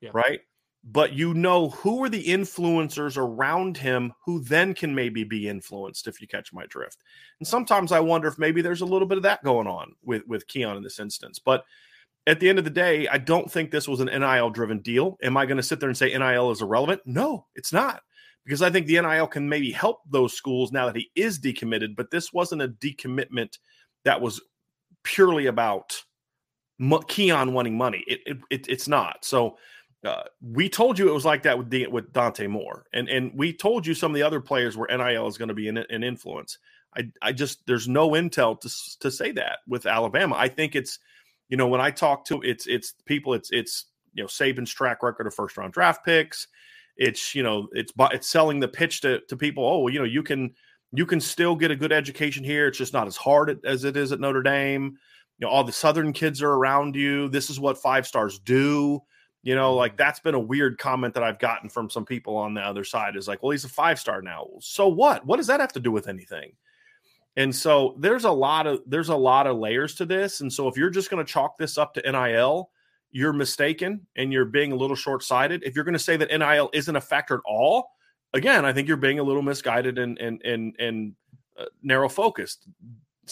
yeah. 0.00 0.10
right? 0.14 0.40
But 0.84 1.12
you 1.12 1.32
know 1.32 1.70
who 1.70 2.02
are 2.02 2.08
the 2.08 2.24
influencers 2.24 3.16
around 3.16 3.76
him 3.76 4.12
who 4.24 4.40
then 4.40 4.74
can 4.74 4.94
maybe 4.94 5.22
be 5.22 5.48
influenced 5.48 6.08
if 6.08 6.20
you 6.20 6.26
catch 6.26 6.52
my 6.52 6.66
drift. 6.66 7.02
And 7.38 7.46
sometimes 7.46 7.92
i 7.92 8.00
wonder 8.00 8.28
if 8.28 8.38
maybe 8.38 8.62
there's 8.62 8.80
a 8.80 8.86
little 8.86 9.06
bit 9.06 9.18
of 9.18 9.22
that 9.24 9.44
going 9.44 9.66
on 9.66 9.94
with 10.02 10.26
with 10.26 10.46
keon 10.46 10.76
in 10.76 10.82
this 10.82 10.98
instance. 10.98 11.38
But 11.38 11.64
at 12.26 12.40
the 12.40 12.48
end 12.48 12.58
of 12.58 12.64
the 12.64 12.70
day 12.70 13.08
i 13.08 13.18
don't 13.18 13.50
think 13.50 13.70
this 13.70 13.88
was 13.88 14.00
an 14.00 14.08
nil 14.08 14.50
driven 14.50 14.80
deal. 14.80 15.18
Am 15.22 15.36
i 15.36 15.46
going 15.46 15.56
to 15.56 15.62
sit 15.62 15.80
there 15.80 15.88
and 15.88 15.98
say 15.98 16.16
nil 16.16 16.50
is 16.50 16.62
irrelevant? 16.62 17.02
No 17.04 17.46
it's 17.54 17.72
not. 17.72 18.02
Because 18.44 18.62
i 18.62 18.70
think 18.70 18.86
the 18.86 19.00
nil 19.00 19.26
can 19.28 19.48
maybe 19.48 19.70
help 19.70 20.00
those 20.10 20.34
schools 20.34 20.72
now 20.72 20.86
that 20.86 20.96
he 20.96 21.10
is 21.14 21.38
decommitted 21.38 21.94
but 21.96 22.10
this 22.10 22.32
wasn't 22.32 22.62
a 22.62 22.68
decommitment 22.68 23.58
that 24.04 24.20
was 24.20 24.40
purely 25.04 25.46
about 25.46 26.02
keon 27.06 27.52
wanting 27.52 27.76
money. 27.76 28.04
It, 28.06 28.20
it, 28.26 28.38
it 28.50 28.68
it's 28.68 28.88
not. 28.88 29.24
So 29.24 29.56
uh, 30.04 30.22
we 30.40 30.68
told 30.68 30.98
you 30.98 31.08
it 31.08 31.14
was 31.14 31.24
like 31.24 31.44
that 31.44 31.58
with 31.58 31.72
with 31.90 32.12
Dante 32.12 32.48
Moore, 32.48 32.86
and 32.92 33.08
and 33.08 33.32
we 33.34 33.52
told 33.52 33.86
you 33.86 33.94
some 33.94 34.10
of 34.10 34.16
the 34.16 34.22
other 34.22 34.40
players 34.40 34.76
where 34.76 34.88
NIL 34.88 35.28
is 35.28 35.38
going 35.38 35.48
to 35.48 35.54
be 35.54 35.68
an, 35.68 35.78
an 35.78 36.02
influence. 36.02 36.58
I 36.96 37.08
I 37.20 37.32
just 37.32 37.64
there's 37.66 37.86
no 37.86 38.10
intel 38.10 38.60
to 38.60 38.98
to 39.00 39.10
say 39.10 39.30
that 39.32 39.60
with 39.68 39.86
Alabama. 39.86 40.34
I 40.36 40.48
think 40.48 40.74
it's 40.74 40.98
you 41.48 41.56
know 41.56 41.68
when 41.68 41.80
I 41.80 41.92
talk 41.92 42.24
to 42.26 42.42
it's 42.42 42.66
it's 42.66 42.94
people 43.06 43.34
it's 43.34 43.50
it's 43.52 43.86
you 44.12 44.24
know 44.24 44.26
Saban's 44.26 44.72
track 44.72 45.04
record 45.04 45.28
of 45.28 45.34
first 45.34 45.56
round 45.56 45.72
draft 45.72 46.04
picks. 46.04 46.48
It's 46.96 47.34
you 47.34 47.44
know 47.44 47.68
it's 47.72 47.92
it's 47.96 48.28
selling 48.28 48.58
the 48.58 48.68
pitch 48.68 49.02
to 49.02 49.20
to 49.28 49.36
people. 49.36 49.64
Oh 49.64 49.86
you 49.86 50.00
know 50.00 50.04
you 50.04 50.24
can 50.24 50.52
you 50.92 51.06
can 51.06 51.20
still 51.20 51.54
get 51.54 51.70
a 51.70 51.76
good 51.76 51.92
education 51.92 52.42
here. 52.42 52.66
It's 52.66 52.78
just 52.78 52.92
not 52.92 53.06
as 53.06 53.16
hard 53.16 53.64
as 53.64 53.84
it 53.84 53.96
is 53.96 54.10
at 54.10 54.18
Notre 54.18 54.42
Dame. 54.42 54.98
You 55.38 55.46
know 55.46 55.48
all 55.48 55.62
the 55.62 55.70
Southern 55.70 56.12
kids 56.12 56.42
are 56.42 56.50
around 56.50 56.96
you. 56.96 57.28
This 57.28 57.50
is 57.50 57.60
what 57.60 57.78
five 57.78 58.04
stars 58.04 58.40
do 58.40 59.00
you 59.42 59.56
know, 59.56 59.74
like 59.74 59.96
that's 59.96 60.20
been 60.20 60.34
a 60.34 60.40
weird 60.40 60.78
comment 60.78 61.14
that 61.14 61.22
I've 61.22 61.38
gotten 61.38 61.68
from 61.68 61.90
some 61.90 62.04
people 62.04 62.36
on 62.36 62.54
the 62.54 62.60
other 62.60 62.84
side 62.84 63.16
is 63.16 63.26
like, 63.26 63.42
well, 63.42 63.50
he's 63.50 63.64
a 63.64 63.68
five 63.68 63.98
star 63.98 64.22
now. 64.22 64.46
So 64.60 64.88
what? 64.88 65.26
What 65.26 65.36
does 65.36 65.48
that 65.48 65.60
have 65.60 65.72
to 65.72 65.80
do 65.80 65.90
with 65.90 66.08
anything? 66.08 66.52
And 67.36 67.54
so 67.54 67.96
there's 67.98 68.24
a 68.24 68.30
lot 68.30 68.66
of 68.66 68.80
there's 68.86 69.08
a 69.08 69.16
lot 69.16 69.46
of 69.46 69.58
layers 69.58 69.94
to 69.96 70.04
this. 70.04 70.40
And 70.42 70.52
so 70.52 70.68
if 70.68 70.76
you're 70.76 70.90
just 70.90 71.10
going 71.10 71.24
to 71.24 71.30
chalk 71.30 71.58
this 71.58 71.76
up 71.76 71.94
to 71.94 72.12
NIL, 72.12 72.70
you're 73.10 73.32
mistaken 73.32 74.06
and 74.16 74.32
you're 74.32 74.44
being 74.44 74.72
a 74.72 74.76
little 74.76 74.96
short 74.96 75.22
sighted. 75.22 75.64
If 75.64 75.74
you're 75.74 75.84
going 75.84 75.94
to 75.94 75.98
say 75.98 76.16
that 76.16 76.30
NIL 76.30 76.70
isn't 76.72 76.94
a 76.94 77.00
factor 77.00 77.34
at 77.34 77.40
all, 77.44 77.88
again, 78.34 78.64
I 78.64 78.72
think 78.72 78.86
you're 78.86 78.96
being 78.96 79.18
a 79.18 79.22
little 79.22 79.42
misguided 79.42 79.98
and 79.98 80.18
and 80.18 80.40
and 80.44 80.76
and 80.78 81.14
uh, 81.58 81.64
narrow 81.82 82.08
focused. 82.08 82.66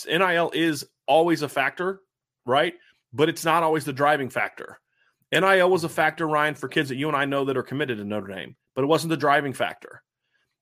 NIL 0.07 0.51
is 0.55 0.85
always 1.07 1.43
a 1.43 1.49
factor, 1.49 2.01
right? 2.47 2.75
But 3.13 3.29
it's 3.29 3.45
not 3.45 3.63
always 3.63 3.85
the 3.85 3.93
driving 3.93 4.31
factor. 4.31 4.81
NIL 5.33 5.71
was 5.71 5.85
a 5.85 5.89
factor, 5.89 6.27
Ryan, 6.27 6.55
for 6.55 6.69
kids 6.69 6.89
that 6.89 6.97
you 6.97 7.09
and 7.09 7.17
I 7.17 7.25
know 7.25 7.45
that 7.45 7.57
are 7.57 7.63
committed 7.63 7.99
to 7.99 8.05
Notre 8.05 8.29
Dame, 8.29 8.57
but 8.75 8.83
it 8.83 8.89
wasn't 8.89 9.11
the 9.11 9.17
driving 9.17 9.53
factor. 9.53 10.03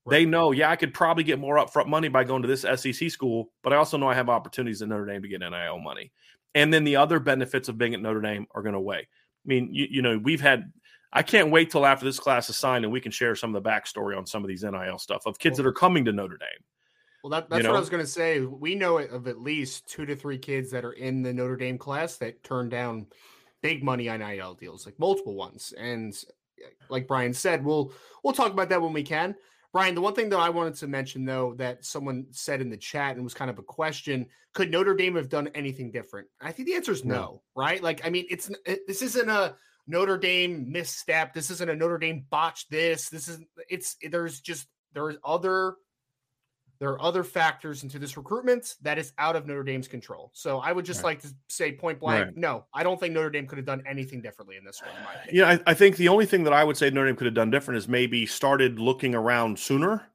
Right. 0.05 0.19
They 0.19 0.25
know, 0.27 0.53
yeah, 0.53 0.71
I 0.71 0.77
could 0.77 0.95
probably 0.95 1.25
get 1.25 1.39
more 1.39 1.57
upfront 1.57 1.87
money 1.87 2.09
by 2.09 2.25
going 2.25 2.43
to 2.43 2.49
this 2.49 2.63
SEC 2.63 3.11
school, 3.11 3.51
but 3.63 3.73
I 3.73 3.77
also 3.77 3.97
know 3.97 4.09
I 4.09 4.15
have 4.15 4.29
opportunities 4.29 4.83
at 4.83 4.89
Notre 4.89 5.07
Dame 5.07 5.23
to 5.23 5.29
get 5.29 5.41
NIL 5.41 5.79
money. 5.79 6.13
And 6.55 6.73
then 6.73 6.85
the 6.85 6.97
other 6.97 7.21
benefits 7.21 7.69
of 7.69 7.79
being 7.79 7.95
at 7.95 8.01
Notre 8.01 8.21
Dame 8.21 8.47
are 8.55 8.63
going 8.63 8.75
to 8.75 8.81
weigh. 8.81 9.01
I 9.01 9.47
mean, 9.47 9.71
you, 9.73 9.87
you 9.91 10.03
know, 10.03 10.19
we've 10.19 10.41
had, 10.41 10.73
I 11.13 11.23
can't 11.23 11.51
wait 11.51 11.71
till 11.71 11.87
after 11.87 12.05
this 12.05 12.19
class 12.19 12.51
is 12.51 12.57
signed 12.57 12.85
and 12.85 12.93
we 12.93 13.01
can 13.01 13.13
share 13.13 13.35
some 13.37 13.55
of 13.55 13.63
the 13.63 13.69
backstory 13.69 14.17
on 14.17 14.27
some 14.27 14.43
of 14.43 14.49
these 14.49 14.63
NIL 14.63 14.99
stuff 14.99 15.27
of 15.27 15.39
kids 15.39 15.57
that 15.57 15.67
are 15.67 15.73
coming 15.73 16.05
to 16.05 16.13
Notre 16.13 16.37
Dame. 16.37 16.49
Well, 17.23 17.31
that, 17.31 17.51
that's 17.51 17.59
you 17.59 17.63
know? 17.65 17.71
what 17.71 17.77
I 17.77 17.81
was 17.81 17.91
going 17.91 18.05
to 18.05 18.11
say. 18.11 18.41
We 18.41 18.75
know 18.75 18.99
of 18.99 19.27
at 19.27 19.41
least 19.41 19.89
two 19.89 20.07
to 20.07 20.15
three 20.15 20.39
kids 20.39 20.71
that 20.71 20.85
are 20.85 20.93
in 20.93 21.23
the 21.23 21.33
Notre 21.33 21.57
Dame 21.57 21.79
class 21.79 22.17
that 22.17 22.43
turned 22.45 22.71
down 22.71 23.07
big 23.63 23.83
money 23.83 24.05
NIL 24.05 24.55
deals, 24.55 24.87
like 24.87 24.99
multiple 24.99 25.35
ones. 25.35 25.73
And 25.79 26.17
like 26.89 27.07
Brian 27.07 27.35
said, 27.35 27.65
we'll 27.65 27.93
we'll 28.23 28.35
talk 28.35 28.53
about 28.53 28.69
that 28.71 28.83
when 28.83 28.93
we 28.93 29.03
can. 29.03 29.35
Brian, 29.73 29.95
the 29.95 30.01
one 30.01 30.15
thing 30.15 30.31
that 30.31 30.39
I 30.39 30.49
wanted 30.49 30.77
to 30.77 30.89
mention 30.89 31.25
though 31.25 31.55
that 31.59 31.85
someone 31.85 32.27
said 32.31 32.61
in 32.61 32.71
the 32.71 32.77
chat 32.77 33.17
and 33.17 33.25
was 33.25 33.35
kind 33.35 33.51
of 33.51 33.59
a 33.59 33.63
question, 33.63 34.27
could 34.55 34.71
Notre 34.71 34.95
Dame 34.95 35.17
have 35.17 35.29
done 35.29 35.49
anything 35.55 35.91
different? 35.91 36.29
I 36.41 36.53
think 36.53 36.69
the 36.69 36.75
answer 36.75 36.93
is 36.93 37.05
no, 37.05 37.15
no 37.15 37.43
right? 37.55 37.83
Like 37.83 38.05
I 38.05 38.11
mean, 38.11 38.27
it's 38.31 38.51
it, 38.67 38.87
this 38.87 39.03
isn't 39.03 39.29
a 39.29 39.57
Notre 39.87 40.19
Dame 40.19 40.71
misstep. 40.71 41.35
This 41.35 41.51
isn't 41.51 41.71
a 41.71 41.77
Notre 41.77 41.99
Dame 41.99 42.25
botch 42.31 42.69
this. 42.69 43.09
This 43.09 43.29
is 43.29 43.41
it's 43.69 43.97
there's 44.11 44.41
just 44.41 44.69
there's 44.95 45.17
other 45.25 45.75
there 46.81 46.91
are 46.91 47.03
other 47.03 47.25
factors 47.25 47.83
into 47.83 47.99
this 47.99 48.17
recruitment 48.17 48.77
that 48.83 48.99
is 48.99 49.13
out 49.19 49.35
of 49.35 49.47
Notre 49.47 49.65
Dame's 49.65 49.89
control. 49.89 50.31
So 50.33 50.59
I 50.59 50.73
would 50.73 50.85
just 50.85 50.99
right. 51.03 51.11
like 51.11 51.23
to 51.23 51.29
say 51.49 51.73
point 51.73 51.99
blank, 51.99 52.27
right. 52.27 52.37
no, 52.37 52.67
I 52.73 52.85
don't 52.85 53.01
think 53.01 53.15
Notre 53.15 53.31
Dame 53.31 53.47
could 53.47 53.59
have 53.59 53.67
done 53.67 53.83
anything 53.87 54.21
differently 54.21 54.57
in 54.57 54.65
this 54.65 54.81
one. 54.81 54.91
In 55.29 55.35
yeah, 55.35 55.49
I, 55.51 55.61
I, 55.67 55.75
think 55.75 55.97
the 55.97 56.09
only 56.09 56.25
thing 56.25 56.45
that 56.45 56.53
I 56.53 56.63
would 56.63 56.77
say 56.77 56.89
Notre 56.91 57.07
Dame 57.07 57.17
could 57.17 57.27
have 57.27 57.35
done 57.35 57.51
different 57.51 57.79
is 57.79 57.89
maybe 57.89 58.27
started 58.27 58.79
looking 58.79 59.15
around 59.15 59.59
sooner. 59.59 60.09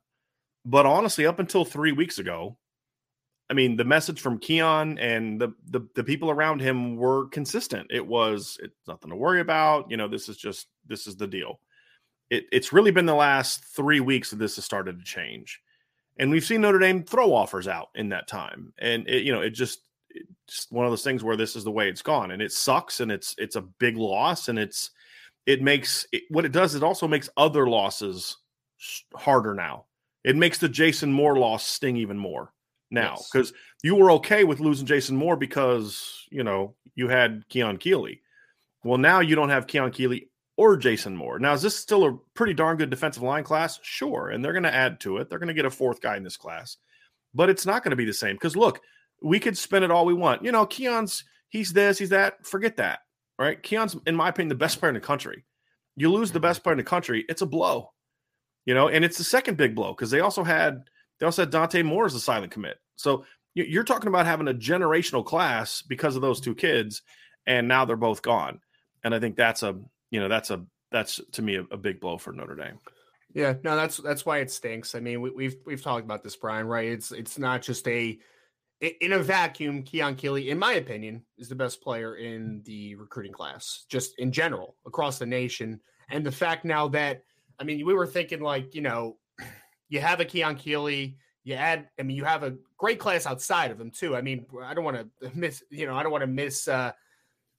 But 0.65 0.85
honestly, 0.85 1.25
up 1.25 1.39
until 1.39 1.65
three 1.65 1.91
weeks 1.91 2.17
ago, 2.17 2.57
I 3.49 3.53
mean, 3.53 3.75
the 3.75 3.83
message 3.83 4.21
from 4.21 4.39
Keon 4.39 4.97
and 4.99 5.39
the, 5.41 5.53
the 5.69 5.85
the 5.95 6.03
people 6.03 6.31
around 6.31 6.61
him 6.61 6.95
were 6.95 7.27
consistent. 7.27 7.87
It 7.91 8.07
was 8.07 8.57
it's 8.63 8.87
nothing 8.87 9.09
to 9.09 9.17
worry 9.17 9.41
about. 9.41 9.91
You 9.91 9.97
know, 9.97 10.07
this 10.07 10.29
is 10.29 10.37
just 10.37 10.67
this 10.87 11.07
is 11.07 11.17
the 11.17 11.27
deal. 11.27 11.59
It, 12.29 12.45
it's 12.53 12.71
really 12.71 12.91
been 12.91 13.05
the 13.05 13.13
last 13.13 13.65
three 13.65 13.99
weeks 13.99 14.29
that 14.29 14.37
this 14.37 14.55
has 14.55 14.63
started 14.63 14.97
to 14.97 15.03
change 15.03 15.61
and 16.17 16.29
we've 16.29 16.43
seen 16.43 16.61
Notre 16.61 16.79
Dame 16.79 17.03
throw 17.03 17.33
offers 17.33 17.67
out 17.67 17.89
in 17.95 18.09
that 18.09 18.27
time, 18.27 18.73
and 18.79 19.07
it, 19.07 19.23
you 19.23 19.31
know 19.31 19.41
it 19.41 19.51
just 19.51 19.81
it's 20.09 20.27
just 20.47 20.71
one 20.71 20.85
of 20.85 20.91
those 20.91 21.03
things 21.03 21.23
where 21.23 21.37
this 21.37 21.55
is 21.55 21.63
the 21.63 21.71
way 21.71 21.89
it's 21.89 22.01
gone, 22.01 22.31
and 22.31 22.41
it 22.41 22.51
sucks, 22.51 22.99
and 22.99 23.11
it's 23.11 23.35
it's 23.37 23.55
a 23.55 23.61
big 23.61 23.97
loss, 23.97 24.49
and 24.49 24.59
it's 24.59 24.91
it 25.45 25.61
makes 25.61 26.05
it, 26.11 26.23
what 26.29 26.45
it 26.45 26.51
does. 26.51 26.75
It 26.75 26.83
also 26.83 27.07
makes 27.07 27.29
other 27.37 27.67
losses 27.67 28.37
harder 29.15 29.53
now. 29.53 29.85
It 30.23 30.35
makes 30.35 30.57
the 30.57 30.69
Jason 30.69 31.11
Moore 31.11 31.37
loss 31.37 31.65
sting 31.65 31.97
even 31.97 32.17
more 32.17 32.53
now 32.91 33.17
because 33.31 33.51
yes. 33.51 33.59
you 33.83 33.95
were 33.95 34.11
okay 34.11 34.43
with 34.43 34.59
losing 34.59 34.85
Jason 34.85 35.15
Moore 35.15 35.35
because 35.35 36.25
you 36.29 36.43
know 36.43 36.75
you 36.95 37.07
had 37.07 37.43
Keon 37.49 37.77
Keeley. 37.77 38.21
Well, 38.83 38.97
now 38.97 39.21
you 39.21 39.35
don't 39.35 39.49
have 39.49 39.67
Keon 39.67 39.91
Keeley 39.91 40.29
or 40.57 40.77
Jason 40.77 41.15
Moore. 41.15 41.39
Now, 41.39 41.53
is 41.53 41.61
this 41.61 41.75
still 41.75 42.05
a 42.05 42.17
pretty 42.35 42.53
darn 42.53 42.77
good 42.77 42.89
defensive 42.89 43.23
line 43.23 43.43
class? 43.43 43.79
Sure. 43.81 44.29
And 44.29 44.43
they're 44.43 44.53
going 44.53 44.63
to 44.63 44.73
add 44.73 44.99
to 45.01 45.17
it. 45.17 45.29
They're 45.29 45.39
going 45.39 45.47
to 45.47 45.53
get 45.53 45.65
a 45.65 45.71
fourth 45.71 46.01
guy 46.01 46.15
in 46.15 46.23
this 46.23 46.37
class, 46.37 46.77
but 47.33 47.49
it's 47.49 47.65
not 47.65 47.83
going 47.83 47.91
to 47.91 47.95
be 47.97 48.05
the 48.05 48.13
same. 48.13 48.35
Because 48.35 48.55
look, 48.55 48.81
we 49.21 49.39
could 49.39 49.57
spin 49.57 49.83
it 49.83 49.91
all 49.91 50.05
we 50.05 50.13
want. 50.13 50.43
You 50.43 50.51
know, 50.51 50.65
Keon's, 50.65 51.23
he's 51.49 51.73
this, 51.73 51.97
he's 51.97 52.09
that. 52.09 52.45
Forget 52.45 52.77
that. 52.77 52.99
Right. 53.39 53.61
Keon's, 53.61 53.95
in 54.05 54.15
my 54.15 54.29
opinion, 54.29 54.49
the 54.49 54.55
best 54.55 54.79
player 54.79 54.89
in 54.89 54.95
the 54.95 55.01
country. 55.01 55.43
You 55.95 56.11
lose 56.11 56.31
the 56.31 56.37
mm-hmm. 56.37 56.43
best 56.43 56.63
player 56.63 56.73
in 56.73 56.77
the 56.77 56.83
country, 56.83 57.25
it's 57.27 57.41
a 57.41 57.47
blow. 57.47 57.91
You 58.65 58.73
know, 58.73 58.87
and 58.87 59.03
it's 59.03 59.17
the 59.17 59.23
second 59.23 59.57
big 59.57 59.75
blow 59.75 59.93
because 59.93 60.11
they 60.11 60.21
also 60.21 60.43
had, 60.43 60.83
they 61.19 61.25
also 61.25 61.41
had 61.41 61.49
Dante 61.49 61.83
Moore 61.83 62.05
as 62.05 62.13
a 62.13 62.19
silent 62.19 62.51
commit. 62.51 62.77
So 62.95 63.25
you're 63.55 63.83
talking 63.83 64.07
about 64.07 64.25
having 64.25 64.47
a 64.47 64.53
generational 64.53 65.25
class 65.25 65.81
because 65.81 66.15
of 66.15 66.21
those 66.21 66.39
two 66.41 66.55
kids, 66.55 67.01
and 67.45 67.67
now 67.67 67.85
they're 67.85 67.95
both 67.95 68.21
gone. 68.21 68.59
And 69.03 69.13
I 69.13 69.19
think 69.19 69.35
that's 69.35 69.63
a 69.63 69.79
you 70.13 70.19
know 70.19 70.29
that's 70.29 70.51
a 70.51 70.63
that's 70.91 71.19
to 71.31 71.41
me 71.41 71.55
a, 71.55 71.63
a 71.71 71.77
big 71.77 71.99
blow 71.99 72.19
for 72.19 72.31
Notre 72.31 72.55
Dame. 72.55 72.77
Yeah, 73.33 73.55
no, 73.63 73.75
that's 73.75 73.97
that's 73.97 74.27
why 74.27 74.37
it 74.37 74.51
stinks. 74.51 74.93
I 74.93 74.99
mean, 74.99 75.21
we, 75.21 75.29
have 75.29 75.35
we've, 75.35 75.55
we've 75.65 75.81
talked 75.81 76.05
about 76.05 76.23
this, 76.23 76.35
Brian. 76.35 76.67
Right? 76.67 76.87
It's 76.87 77.11
it's 77.11 77.39
not 77.39 77.63
just 77.63 77.87
a 77.87 78.19
in 78.79 79.13
a 79.13 79.19
vacuum. 79.19 79.81
Keon 79.81 80.15
Keeley, 80.15 80.51
in 80.51 80.59
my 80.59 80.73
opinion, 80.73 81.23
is 81.39 81.49
the 81.49 81.55
best 81.55 81.81
player 81.81 82.15
in 82.15 82.61
the 82.63 82.93
recruiting 82.93 83.33
class, 83.33 83.85
just 83.89 84.19
in 84.19 84.31
general 84.31 84.75
across 84.85 85.17
the 85.17 85.25
nation. 85.25 85.81
And 86.11 86.23
the 86.23 86.31
fact 86.31 86.63
now 86.63 86.87
that 86.89 87.23
I 87.57 87.63
mean, 87.63 87.83
we 87.83 87.95
were 87.95 88.05
thinking 88.05 88.41
like 88.41 88.75
you 88.75 88.81
know, 88.81 89.17
you 89.89 89.99
have 89.99 90.19
a 90.19 90.25
Keon 90.25 90.57
Keeley, 90.57 91.17
you 91.43 91.55
add. 91.55 91.87
I 91.99 92.03
mean, 92.03 92.17
you 92.17 92.25
have 92.25 92.43
a 92.43 92.55
great 92.77 92.99
class 92.99 93.25
outside 93.25 93.71
of 93.71 93.81
him 93.81 93.89
too. 93.89 94.15
I 94.15 94.21
mean, 94.21 94.45
I 94.63 94.75
don't 94.75 94.85
want 94.85 94.97
to 94.97 95.31
miss. 95.33 95.63
You 95.71 95.87
know, 95.87 95.95
I 95.95 96.03
don't 96.03 96.11
want 96.11 96.21
to 96.21 96.27
miss. 96.27 96.67
uh 96.67 96.91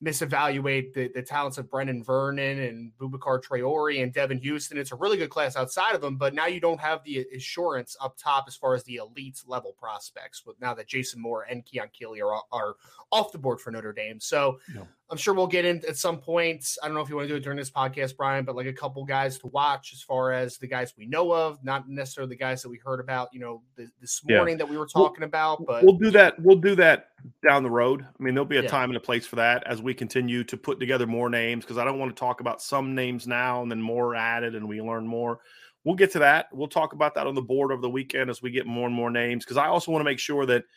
misevaluate 0.05 0.93
the, 0.93 1.09
the 1.15 1.23
talents 1.23 1.57
of 1.57 1.71
Brenan 1.71 2.05
Vernon 2.05 2.59
and 2.61 2.93
Boubacar 2.99 3.43
Traore 3.43 4.03
and 4.03 4.13
Devan 4.13 4.45
Houstan. 4.45 4.77
It's 4.77 4.93
a 4.93 4.97
really 4.97 5.17
good 5.17 5.31
class 5.31 5.57
outside 5.57 5.95
of 5.95 6.01
them, 6.01 6.17
but 6.17 6.35
now 6.35 6.47
you 6.47 6.61
don't 6.61 6.81
have 6.81 7.03
the 7.05 7.27
assurance 7.35 7.97
up 8.01 8.17
top 8.17 8.45
as 8.47 8.55
far 8.55 8.75
as 8.75 8.85
the 8.85 8.97
elite 8.97 9.43
level 9.47 9.73
prospects 9.73 10.45
with 10.45 10.61
now 10.61 10.75
that 10.75 10.87
Jason 10.87 11.21
Moore 11.21 11.47
and 11.49 11.65
Keon 11.65 11.89
Keeley 11.93 12.21
are, 12.21 12.43
are 12.53 12.77
off 13.11 13.33
the 13.33 13.39
board 13.39 13.61
for 13.61 13.71
Notre 13.71 13.93
Dame. 13.93 14.21
So 14.21 14.59
yeah. 14.75 14.83
I'm 15.11 15.19
sure 15.19 15.35
we'll 15.35 15.47
get 15.47 15.67
in 15.67 15.83
at 15.87 15.99
some 15.99 16.19
point. 16.19 16.67
I 16.83 16.87
don't 16.87 16.95
know 16.95 17.03
if 17.03 17.11
you 17.11 17.17
want 17.17 17.29
to 17.29 17.35
do 17.35 17.37
it 17.37 17.43
during 17.43 17.59
this 17.59 17.71
podcast, 17.71 18.17
Brian, 18.17 18.45
but 18.45 18.57
like 18.57 18.67
a 18.67 18.73
couple 18.73 19.05
guys 19.05 19.39
to 19.41 19.49
watch 19.49 19.93
as 19.93 20.01
far 20.01 20.33
as 20.33 20.57
the 20.57 20.67
guys 20.67 20.95
we 20.97 21.05
know 21.05 21.31
of, 21.31 21.63
not 21.63 21.89
necessarily 21.89 22.31
the 22.31 22.39
guys 22.39 22.63
that 22.63 22.71
we 22.71 22.79
heard 22.83 23.01
about, 23.01 23.29
you 23.33 23.39
know, 23.39 23.63
this 24.01 24.23
morning 24.25 24.55
yeah. 24.55 24.59
that 24.59 24.69
we 24.69 24.79
were 24.79 24.87
talking 24.87 25.21
we'll, 25.21 25.29
about. 25.29 25.67
But 25.67 25.85
we'll 25.85 25.99
do 25.99 26.11
that. 26.13 26.41
We'll 26.41 26.57
do 26.57 26.75
that 26.77 27.09
down 27.47 27.63
the 27.63 27.71
road. 27.71 28.03
I 28.03 28.23
mean, 28.23 28.35
there'll 28.35 28.47
be 28.47 28.57
a 28.57 28.63
yeah. 28.63 28.69
time 28.69 28.89
and 28.89 28.97
a 28.97 29.01
place 29.01 29.27
for 29.27 29.37
that 29.37 29.63
as 29.67 29.83
we 29.83 29.93
continue 29.93 30.43
to 30.45 30.57
put 30.57 30.81
together 30.81 31.07
more 31.07 31.29
names 31.29 31.65
because 31.65 31.77
I 31.77 31.85
don't 31.85 31.99
want 31.99 32.15
to 32.15 32.19
talk 32.19 32.41
about 32.41 32.63
some 32.63 32.95
names 32.95 33.27
now 33.27 33.63
and 33.63 33.71
then 33.71 33.83
more 33.83 34.15
added 34.15 34.55
and 34.55 34.67
we 34.67 34.81
learn 34.81 35.07
more. 35.07 35.41
We'll 35.85 35.97
get 35.97 36.13
to 36.13 36.19
that. 36.21 36.47
We'll 36.51 36.69
talk 36.69 36.95
about 36.95 37.15
that 37.17 37.27
on 37.27 37.35
the 37.35 37.43
board 37.43 37.73
over 37.73 37.83
the 37.83 37.91
weekend 37.91 38.31
as 38.31 38.41
we 38.41 38.51
get 38.51 38.67
more 38.67 38.87
and 38.87 38.95
more 38.95 39.11
names 39.11 39.45
because 39.45 39.59
I 39.59 39.67
also 39.67 39.93
want 39.93 40.01
to 40.01 40.11
make 40.11 40.19
sure 40.19 40.47
that– 40.47 40.65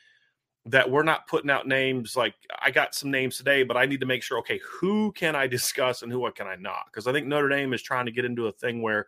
that 0.69 0.89
we're 0.89 1.03
not 1.03 1.27
putting 1.27 1.49
out 1.49 1.65
names 1.65 2.17
like 2.17 2.35
I 2.59 2.71
got 2.71 2.93
some 2.93 3.09
names 3.09 3.37
today, 3.37 3.63
but 3.63 3.77
I 3.77 3.85
need 3.85 4.01
to 4.01 4.05
make 4.05 4.21
sure, 4.21 4.37
okay, 4.39 4.59
who 4.65 5.13
can 5.13 5.33
I 5.33 5.47
discuss 5.47 6.01
and 6.01 6.11
who 6.11 6.29
can 6.31 6.45
I 6.45 6.55
not? 6.55 6.87
Because 6.87 7.07
I 7.07 7.13
think 7.13 7.25
Notre 7.25 7.47
Dame 7.47 7.73
is 7.73 7.81
trying 7.81 8.05
to 8.05 8.11
get 8.11 8.25
into 8.25 8.47
a 8.47 8.51
thing 8.51 8.81
where 8.81 9.07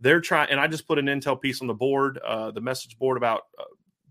they're 0.00 0.20
trying, 0.20 0.50
and 0.50 0.58
I 0.58 0.66
just 0.66 0.86
put 0.86 0.98
an 0.98 1.06
intel 1.06 1.40
piece 1.40 1.60
on 1.60 1.68
the 1.68 1.74
board, 1.74 2.18
uh, 2.18 2.50
the 2.50 2.60
message 2.60 2.98
board 2.98 3.16
about 3.16 3.42
uh, 3.56 3.64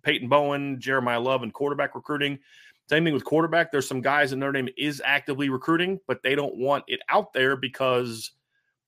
Peyton 0.03 0.29
Bowen, 0.29 0.79
Jeremiyah 0.79 1.21
Love, 1.21 1.43
and 1.43 1.53
quarterback 1.53 1.95
recruiting. 1.95 2.39
Same 2.87 3.03
thing 3.03 3.13
with 3.13 3.25
quarterback. 3.25 3.71
There's 3.71 3.87
some 3.87 4.01
guys 4.01 4.31
in 4.31 4.39
Notre 4.39 4.53
Dame 4.53 4.69
is 4.77 5.01
actively 5.03 5.49
recruiting, 5.49 5.99
but 6.07 6.23
they 6.23 6.33
don't 6.33 6.55
want 6.55 6.85
it 6.87 7.01
out 7.09 7.33
there 7.33 7.57
because 7.57 8.31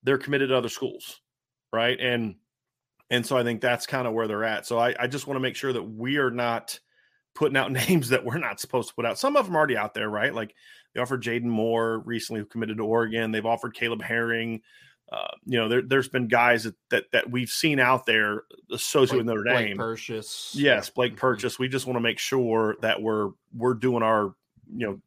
they're 0.03 0.17
committed 0.17 0.49
to 0.49 0.57
other 0.57 0.69
schools, 0.69 1.19
right? 1.73 1.99
And 1.99 2.35
and 3.09 3.25
so 3.25 3.37
I 3.37 3.43
think 3.43 3.59
that's 3.59 3.85
kind 3.85 4.07
of 4.07 4.13
where 4.13 4.27
they're 4.27 4.45
at. 4.45 4.65
So 4.65 4.77
I, 4.77 4.95
I 4.97 5.07
just 5.07 5.27
want 5.27 5.35
to 5.35 5.41
make 5.41 5.55
sure 5.57 5.73
that 5.73 5.83
we 5.83 6.17
are 6.17 6.31
not– 6.31 6.79
putting 7.37 7.57
out 7.57 7.71
names 7.87 8.09
that 8.09 8.25
we're 8.25 8.37
not 8.37 8.59
supposed 8.59 8.89
to 8.89 8.95
put 8.95 9.05
out. 9.05 9.19
Some 9.19 9.37
of 9.37 9.45
them 9.45 9.55
already 9.55 9.77
out 9.77 9.93
there, 9.93 10.09
right? 10.09 10.33
Like 10.33 10.55
they 10.93 11.01
offered 11.01 11.23
Jaden 11.23 11.43
Moore 11.43 11.99
recently, 11.99 12.41
who 12.41 12.45
committed 12.45 12.77
to 12.77 12.83
Oregon. 12.83 13.31
They've 13.31 13.45
offered 13.45 13.75
Caleb 13.75 14.01
Herring. 14.01 14.61
Uh, 15.09 15.27
you 15.45 15.57
know, 15.57 15.69
there, 15.69 15.99
has 15.99 16.09
been 16.09 16.27
guys 16.27 16.65
that, 16.65 16.75
that, 16.89 17.05
that 17.13 17.31
we've 17.31 17.49
seen 17.49 17.79
out 17.79 18.05
there 18.05 18.43
associated 18.71 19.25
Blake, 19.25 19.37
with 19.37 19.45
Notre 19.45 19.57
Dame. 19.57 19.77
Blake 19.77 19.77
Purchase, 19.77 20.53
yes, 20.53 20.89
Blake 20.89 21.13
mm-hmm. 21.13 21.19
Purchase. 21.19 21.57
We 21.57 21.69
just 21.69 21.85
want 21.85 21.95
to 21.95 22.01
make 22.01 22.19
sure 22.19 22.75
that 22.81 23.01
we're 23.01 23.29
we're 23.55 23.73
doing 23.73 24.03
our, 24.03 24.35
you 24.69 24.85
know, 24.85 25.01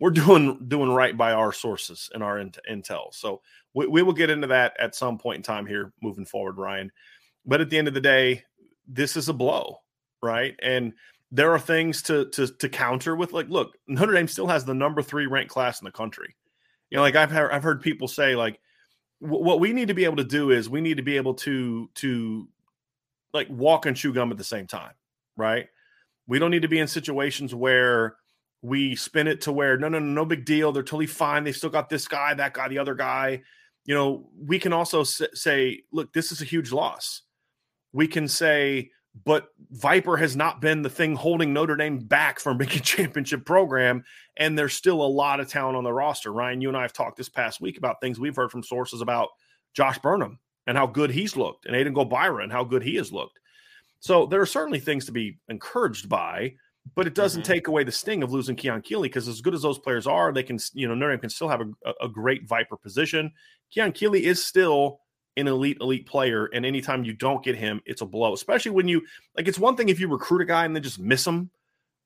we're 0.00 0.10
doing 0.10 0.58
doing 0.68 0.90
right 0.90 1.14
by 1.14 1.32
our 1.32 1.52
sources 1.52 2.08
and 2.14 2.22
our 2.22 2.42
intel. 2.70 3.12
So 3.12 3.42
we, 3.74 3.86
we 3.86 4.02
will 4.02 4.14
get 4.14 4.30
into 4.30 4.46
that 4.46 4.74
at 4.78 4.94
some 4.94 5.18
point 5.18 5.36
in 5.36 5.42
time 5.42 5.66
here 5.66 5.92
moving 6.02 6.24
forward, 6.24 6.56
Ryan. 6.56 6.90
But 7.44 7.60
at 7.60 7.68
the 7.68 7.76
end 7.76 7.88
of 7.88 7.94
the 7.94 8.00
day, 8.00 8.44
this 8.88 9.18
is 9.18 9.28
a 9.28 9.34
blow, 9.34 9.80
right? 10.22 10.54
And 10.62 10.94
there 11.32 11.50
are 11.50 11.58
things 11.58 12.02
to 12.02 12.26
to 12.26 12.46
to 12.46 12.68
counter 12.68 13.16
with 13.16 13.32
like 13.32 13.48
look 13.48 13.76
Notre 13.88 14.12
Dame 14.12 14.28
still 14.28 14.46
has 14.46 14.64
the 14.64 14.74
number 14.74 15.02
3 15.02 15.26
ranked 15.26 15.50
class 15.50 15.80
in 15.80 15.86
the 15.86 15.90
country. 15.90 16.36
You 16.90 16.96
know 16.96 17.02
like 17.02 17.16
I've 17.16 17.30
heard, 17.30 17.50
I've 17.50 17.62
heard 17.62 17.80
people 17.80 18.06
say 18.06 18.36
like 18.36 18.60
w- 19.20 19.42
what 19.42 19.58
we 19.58 19.72
need 19.72 19.88
to 19.88 19.94
be 19.94 20.04
able 20.04 20.16
to 20.16 20.24
do 20.24 20.50
is 20.50 20.68
we 20.68 20.82
need 20.82 20.98
to 20.98 21.02
be 21.02 21.16
able 21.16 21.34
to 21.34 21.90
to 21.96 22.48
like 23.32 23.48
walk 23.48 23.86
and 23.86 23.96
chew 23.96 24.12
gum 24.12 24.30
at 24.30 24.36
the 24.36 24.44
same 24.44 24.66
time, 24.66 24.92
right? 25.36 25.68
We 26.26 26.38
don't 26.38 26.50
need 26.50 26.62
to 26.62 26.68
be 26.68 26.78
in 26.78 26.86
situations 26.86 27.54
where 27.54 28.16
we 28.60 28.94
spin 28.94 29.26
it 29.26 29.40
to 29.42 29.52
where 29.52 29.76
no 29.78 29.88
no 29.88 29.98
no 29.98 30.06
no 30.06 30.24
big 30.24 30.44
deal 30.44 30.70
they're 30.70 30.84
totally 30.84 31.06
fine 31.06 31.42
they 31.42 31.50
still 31.50 31.68
got 31.68 31.88
this 31.88 32.06
guy 32.06 32.32
that 32.32 32.54
guy 32.54 32.68
the 32.68 32.78
other 32.78 32.94
guy 32.94 33.42
you 33.84 33.94
know 33.94 34.30
we 34.38 34.56
can 34.56 34.72
also 34.72 35.02
say 35.02 35.82
look 35.90 36.12
this 36.12 36.30
is 36.30 36.40
a 36.40 36.44
huge 36.44 36.70
loss 36.70 37.22
we 37.92 38.06
can 38.06 38.28
say 38.28 38.88
but 39.24 39.48
Viper 39.70 40.16
has 40.16 40.36
not 40.36 40.60
been 40.60 40.82
the 40.82 40.90
thing 40.90 41.14
holding 41.14 41.52
Notre 41.52 41.76
Dame 41.76 41.98
back 41.98 42.40
from 42.40 42.58
being 42.58 42.70
a 42.70 42.80
championship 42.80 43.44
program. 43.44 44.04
And 44.36 44.58
there's 44.58 44.72
still 44.72 45.02
a 45.02 45.06
lot 45.06 45.40
of 45.40 45.48
talent 45.48 45.76
on 45.76 45.84
the 45.84 45.92
roster. 45.92 46.32
Ryan, 46.32 46.60
you 46.60 46.68
and 46.68 46.76
I 46.76 46.82
have 46.82 46.92
talked 46.92 47.16
this 47.16 47.28
past 47.28 47.60
week 47.60 47.78
about 47.78 48.00
things 48.00 48.18
we've 48.18 48.36
heard 48.36 48.50
from 48.50 48.62
sources 48.62 49.00
about 49.00 49.28
Josh 49.74 49.98
Burnham 49.98 50.38
and 50.66 50.76
how 50.76 50.86
good 50.86 51.10
he's 51.10 51.36
looked, 51.36 51.66
and 51.66 51.74
Aiden 51.74 51.94
Gobaira 51.94 52.42
and 52.42 52.52
how 52.52 52.64
good 52.64 52.82
he 52.82 52.96
has 52.96 53.12
looked. 53.12 53.40
So 54.00 54.26
there 54.26 54.40
are 54.40 54.46
certainly 54.46 54.80
things 54.80 55.06
to 55.06 55.12
be 55.12 55.38
encouraged 55.48 56.08
by, 56.08 56.54
but 56.94 57.06
it 57.06 57.14
doesn't 57.14 57.42
mm-hmm. 57.42 57.52
take 57.52 57.68
away 57.68 57.84
the 57.84 57.92
sting 57.92 58.22
of 58.22 58.32
losing 58.32 58.56
Keon 58.56 58.82
Keeley 58.82 59.08
because 59.08 59.28
as 59.28 59.40
good 59.40 59.54
as 59.54 59.62
those 59.62 59.78
players 59.78 60.06
are, 60.06 60.32
they 60.32 60.42
can, 60.42 60.58
you 60.72 60.88
know, 60.88 60.94
Notre 60.94 61.12
Dame 61.12 61.20
can 61.20 61.30
still 61.30 61.48
have 61.48 61.60
a, 61.60 61.92
a 62.00 62.08
great 62.08 62.48
Viper 62.48 62.76
position. 62.76 63.32
Keon 63.70 63.92
Keeley 63.92 64.24
is 64.24 64.44
still 64.44 65.00
an 65.36 65.48
elite 65.48 65.78
elite 65.80 66.06
player 66.06 66.46
and 66.52 66.66
anytime 66.66 67.04
you 67.04 67.12
don't 67.12 67.42
get 67.42 67.56
him 67.56 67.80
it's 67.86 68.02
a 68.02 68.06
blow 68.06 68.34
especially 68.34 68.70
when 68.70 68.86
you 68.86 69.00
like 69.36 69.48
it's 69.48 69.58
one 69.58 69.76
thing 69.76 69.88
if 69.88 69.98
you 69.98 70.08
recruit 70.08 70.42
a 70.42 70.44
guy 70.44 70.64
and 70.64 70.74
then 70.76 70.82
just 70.82 70.98
miss 70.98 71.26
him. 71.26 71.50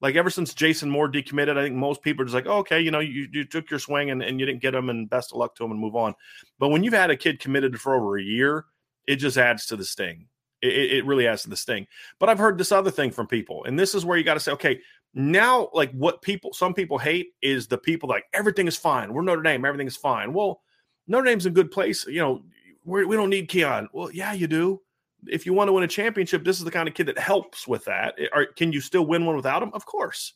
Like 0.01 0.15
ever 0.15 0.31
since 0.31 0.55
jason 0.55 0.91
moore 0.91 1.11
decommitted 1.11 1.57
i 1.59 1.65
think 1.65 1.75
most 1.75 2.03
people 2.03 2.23
are 2.23 2.27
just 2.27 2.35
like 2.35 2.47
oh, 2.47 2.59
okay 2.59 2.81
you 2.81 2.91
know 2.91 3.01
you, 3.01 3.27
you 3.33 3.45
took 3.45 3.71
your 3.71 3.81
swing 3.81 4.11
and, 4.11 4.23
and 4.23 4.39
you 4.39 4.47
didn't 4.47 4.63
get 4.63 4.75
him 4.75 4.91
and 4.91 5.11
best 5.11 5.33
of 5.33 5.39
luck 5.39 5.57
to 5.57 5.65
him 5.65 5.71
and 5.71 5.81
move 5.81 5.97
on. 5.97 6.15
But 6.59 6.69
when 6.69 6.85
you've 6.85 6.93
had 6.93 7.11
a 7.11 7.17
kid 7.17 7.41
committed 7.41 7.81
for 7.81 7.95
over 7.95 8.17
a 8.17 8.23
year 8.23 8.67
it 9.07 9.17
just 9.17 9.39
adds 9.39 9.67
to 9.67 9.77
the 9.77 9.85
sting. 9.85 10.27
It, 10.63 10.93
it 10.93 11.07
really 11.07 11.27
adds 11.27 11.43
to 11.43 11.49
the 11.49 11.57
sting. 11.57 11.87
But 12.21 12.29
i've 12.29 12.39
heard 12.39 12.59
this 12.59 12.73
other 12.73 12.91
thing 12.91 13.11
from 13.11 13.27
people 13.27 13.65
and 13.65 13.79
this 13.79 13.95
is 13.95 14.05
where 14.05 14.19
you 14.19 14.25
got 14.25 14.35
to 14.35 14.41
say 14.41 14.53
okay 14.53 14.81
now 15.15 15.71
like 15.73 15.91
what 15.93 16.23
people 16.23 16.53
some 16.53 16.75
people 16.75 16.99
hate 16.99 17.29
is 17.43 17.67
the 17.67 17.79
people 17.79 18.09
like 18.09 18.25
everything 18.35 18.69
is 18.69 18.77
fine. 18.77 19.13
We're 19.13 19.23
notre 19.23 19.43
dame. 19.43 19.65
Everything 19.65 19.89
is 19.89 19.97
fine. 19.97 20.33
Well 20.33 20.61
Notre 21.07 21.25
Dame's 21.25 21.47
in 21.47 21.53
good 21.53 21.71
place. 21.71 22.07
You 22.07 22.21
know, 22.21 22.43
we're, 22.87 23.07
we 23.07 23.17
do 23.17 23.23
not 23.23 23.29
need 23.29 23.49
Keon. 23.49 23.89
Well, 23.93 24.11
yeah, 24.11 24.33
you 24.33 24.47
do. 24.47 24.81
if 25.29 25.47
you 25.47 25.53
want 25.53 25.69
to 25.69 25.73
win 25.73 25.85
a 25.85 25.89
championship, 25.89 26.45
this 26.45 26.59
is 26.59 26.65
the 26.65 26.71
kind 26.71 26.89
of 26.89 26.95
kid 26.95 27.07
that 27.07 27.19
helps 27.19 27.67
with 27.67 27.85
that. 27.87 28.15
Or 28.33 28.47
can 28.47 28.73
you 28.73 28.81
still 28.81 29.07
win 29.07 29.27
one 29.27 29.37
without 29.37 29.63
him? 29.63 29.71
Of 29.73 29.87
course. 29.87 30.35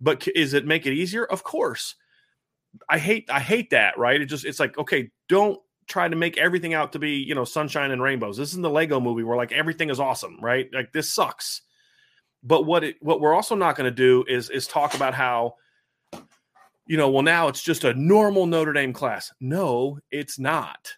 But 0.00 0.26
is 0.28 0.54
it 0.54 0.66
make 0.66 0.86
it 0.86 0.94
easier? 0.94 1.26
Of 1.26 1.42
course. 1.42 1.94
I 2.88 2.98
hate 2.98 3.28
I 3.30 3.40
hate 3.40 3.70
that, 3.70 3.98
right? 3.98 4.20
It 4.20 4.26
just 4.26 4.44
it's 4.44 4.60
like, 4.60 4.78
okay, 4.78 5.10
don't 5.28 5.58
try 5.88 6.08
to 6.08 6.16
make 6.16 6.38
everything 6.38 6.72
out 6.72 6.92
to 6.92 6.98
be, 6.98 7.16
you 7.16 7.34
know, 7.34 7.44
sunshine 7.44 7.90
and 7.90 8.00
rainbows. 8.00 8.36
This 8.36 8.50
isn't 8.50 8.62
the 8.62 8.70
Lego 8.70 9.00
movie 9.00 9.24
where 9.24 9.36
like 9.36 9.52
everything 9.52 9.90
is 9.90 9.98
awesome, 9.98 10.38
right? 10.40 10.68
Like 10.72 10.92
this 10.92 11.12
sucks. 11.12 11.62
But 12.42 12.64
what 12.64 12.84
it, 12.84 12.96
what 13.00 13.20
we're 13.20 13.34
also 13.34 13.56
not 13.56 13.76
going 13.76 13.90
to 13.90 13.94
do 13.94 14.24
is 14.28 14.48
is 14.48 14.66
talk 14.66 14.94
about 14.94 15.14
how 15.14 15.54
you 16.86 16.96
know, 16.96 17.10
well 17.10 17.22
now 17.22 17.48
it's 17.48 17.62
just 17.62 17.84
a 17.84 17.94
normal 17.94 18.46
Notre 18.46 18.72
Dame 18.72 18.92
class. 18.92 19.32
No, 19.40 19.98
it's 20.10 20.38
not. 20.38 20.94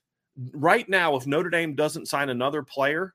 Right 0.52 0.88
now 0.88 1.16
if 1.16 1.26
Notre 1.26 1.50
Dame 1.50 1.74
doesn't 1.74 2.08
sign 2.08 2.28
another 2.28 2.62
player, 2.62 3.14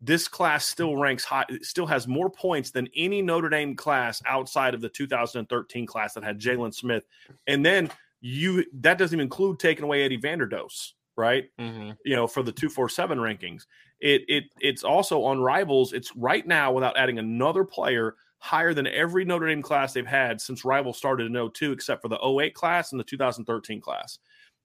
this 0.00 0.26
class 0.26 0.66
still 0.66 0.96
ranks 0.96 1.24
high, 1.24 1.46
still 1.62 1.86
has 1.86 2.08
more 2.08 2.28
points 2.28 2.70
than 2.70 2.88
any 2.96 3.22
Notre 3.22 3.48
Dame 3.48 3.76
class 3.76 4.20
outside 4.26 4.74
of 4.74 4.80
the 4.80 4.88
2013 4.88 5.86
class 5.86 6.14
that 6.14 6.24
had 6.24 6.40
Jaylon 6.40 6.74
Smith. 6.74 7.04
And 7.46 7.64
then 7.64 7.90
you 8.20 8.64
that 8.80 8.98
doesn't 8.98 9.16
even 9.16 9.24
include 9.24 9.58
taking 9.58 9.84
away 9.84 10.02
Eddie 10.02 10.18
Vanderdoes, 10.18 10.92
right? 11.16 11.44
Mm-hmm. 11.58 11.92
You 12.04 12.16
know, 12.16 12.26
for 12.26 12.42
the 12.42 12.52
247 12.52 13.18
rankings. 13.18 13.66
It 14.00 14.22
it 14.28 14.44
it's 14.60 14.82
also 14.82 15.22
on 15.22 15.40
rivals. 15.40 15.92
It's 15.92 16.14
right 16.16 16.46
now 16.46 16.72
without 16.72 16.96
adding 16.96 17.18
another 17.18 17.64
player 17.64 18.16
higher 18.38 18.74
than 18.74 18.88
every 18.88 19.24
Notre 19.24 19.46
Dame 19.46 19.62
class 19.62 19.92
they've 19.92 20.04
had 20.04 20.40
since 20.40 20.64
rivals 20.64 20.98
started 20.98 21.32
in 21.32 21.50
02, 21.50 21.70
except 21.70 22.02
for 22.02 22.08
the 22.08 22.18
08 22.20 22.54
class 22.54 22.90
and 22.90 22.98
the 22.98 23.04
2013 23.04 23.80
class. 23.80 24.18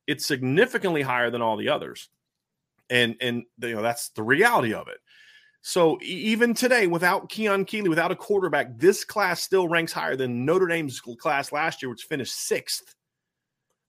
It's 0.08 0.26
significantly 0.26 1.02
higher 1.02 1.30
than 1.30 1.42
all 1.42 1.58
the 1.58 1.70
others. 1.70 2.10
And 2.90 3.16
and 3.20 3.44
you 3.62 3.76
know 3.76 3.82
that's 3.82 4.10
the 4.10 4.24
reality 4.24 4.74
of 4.74 4.88
it. 4.88 4.98
So 5.62 5.98
even 6.02 6.54
today, 6.54 6.88
without 6.88 7.28
Keon 7.28 7.66
Keeley, 7.66 7.90
without 7.90 8.12
a 8.12 8.16
quarterback, 8.16 8.78
this 8.78 9.04
class 9.04 9.42
still 9.42 9.68
ranks 9.68 9.92
higher 9.92 10.16
than 10.16 10.46
Notre 10.46 10.68
Dame's 10.68 11.02
class 11.02 11.52
last 11.52 11.82
year, 11.82 11.90
which 11.90 12.04
finished 12.04 12.34
sixth. 12.34 12.96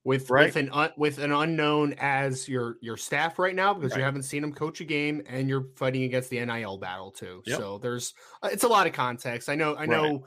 With 0.02 0.30
right? 0.30 0.46
with 0.46 0.56
an 0.56 0.70
un, 0.72 0.90
with 0.96 1.18
an 1.18 1.32
unknown 1.32 1.94
as 1.98 2.48
your 2.48 2.78
your 2.80 2.96
staff 2.96 3.38
right 3.38 3.54
now 3.54 3.74
because 3.74 3.92
right. 3.92 3.98
you 3.98 4.04
haven't 4.04 4.22
seen 4.22 4.42
him 4.42 4.52
coach 4.52 4.80
a 4.80 4.84
game 4.84 5.22
and 5.28 5.48
you're 5.48 5.66
fighting 5.76 6.04
against 6.04 6.30
the 6.30 6.44
NIL 6.44 6.78
battle 6.78 7.10
too. 7.10 7.42
Yep. 7.46 7.58
So 7.58 7.78
there's 7.78 8.14
uh, 8.42 8.48
it's 8.50 8.64
a 8.64 8.68
lot 8.68 8.86
of 8.86 8.92
context. 8.92 9.48
I 9.48 9.54
know 9.54 9.76
I 9.76 9.86
know. 9.86 10.02
Right. 10.02 10.22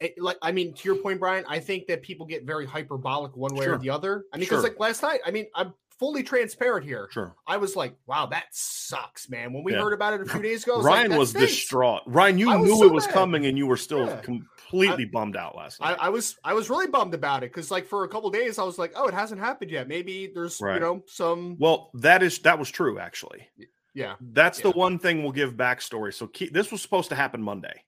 It, 0.00 0.14
like 0.18 0.38
I 0.42 0.52
mean, 0.52 0.74
to 0.74 0.88
your 0.88 0.96
point, 0.96 1.20
Brian, 1.20 1.44
I 1.48 1.60
think 1.60 1.86
that 1.86 2.02
people 2.02 2.26
get 2.26 2.44
very 2.44 2.66
hyperbolic 2.66 3.36
one 3.36 3.54
way 3.54 3.64
sure. 3.64 3.74
or 3.74 3.78
the 3.78 3.90
other. 3.90 4.24
I 4.32 4.36
mean, 4.36 4.40
because 4.40 4.62
sure. 4.62 4.70
like 4.70 4.80
last 4.80 5.02
night, 5.02 5.20
I 5.24 5.30
mean, 5.30 5.46
I'm 5.54 5.72
fully 5.98 6.22
transparent 6.22 6.84
here. 6.84 7.08
Sure. 7.10 7.34
I 7.46 7.56
was 7.56 7.76
like, 7.76 7.96
wow, 8.06 8.26
that 8.26 8.46
sucks, 8.50 9.28
man. 9.28 9.52
When 9.52 9.64
we 9.64 9.72
yeah. 9.72 9.80
heard 9.80 9.92
about 9.92 10.14
it 10.14 10.20
a 10.22 10.26
few 10.26 10.42
days 10.42 10.64
ago, 10.64 10.82
Ryan 10.82 11.10
like, 11.10 11.18
was 11.18 11.30
stinks. 11.30 11.52
distraught. 11.52 12.02
Ryan, 12.06 12.38
you 12.38 12.58
knew 12.58 12.76
so 12.76 12.84
it 12.84 12.92
was 12.92 13.06
mad. 13.06 13.14
coming 13.14 13.46
and 13.46 13.56
you 13.56 13.66
were 13.66 13.76
still 13.76 14.06
yeah. 14.06 14.20
completely 14.20 15.04
I, 15.04 15.10
bummed 15.12 15.36
out 15.36 15.56
last 15.56 15.80
night. 15.80 15.96
I, 16.00 16.06
I, 16.06 16.08
was 16.08 16.36
I 16.44 16.54
was 16.54 16.70
really 16.70 16.88
bummed 16.88 17.14
about 17.14 17.42
it 17.42 17.52
because 17.52 17.70
like 17.70 17.86
for 17.86 18.04
a 18.04 18.08
couple 18.08 18.30
days 18.30 18.58
I 18.58 18.64
was 18.64 18.78
like, 18.78 18.92
oh, 18.96 19.06
it 19.06 19.14
hasn't 19.14 19.40
happened 19.40 19.70
yet. 19.70 19.88
Maybe 19.88 20.30
there's 20.34 20.60
right. 20.60 20.74
you 20.74 20.80
know 20.80 21.02
some 21.06 21.56
Well, 21.58 21.90
that 21.94 22.22
is 22.22 22.38
that 22.40 22.58
was 22.58 22.70
true 22.70 22.98
actually. 22.98 23.48
Yeah. 23.94 24.14
That's 24.20 24.58
yeah. 24.58 24.64
the 24.64 24.70
one 24.72 24.98
thing 24.98 25.22
we'll 25.22 25.32
give 25.32 25.54
backstory. 25.54 26.12
So 26.12 26.26
Ke- 26.26 26.52
this 26.52 26.72
was 26.72 26.82
supposed 26.82 27.10
to 27.10 27.14
happen 27.14 27.40
Monday. 27.40 27.84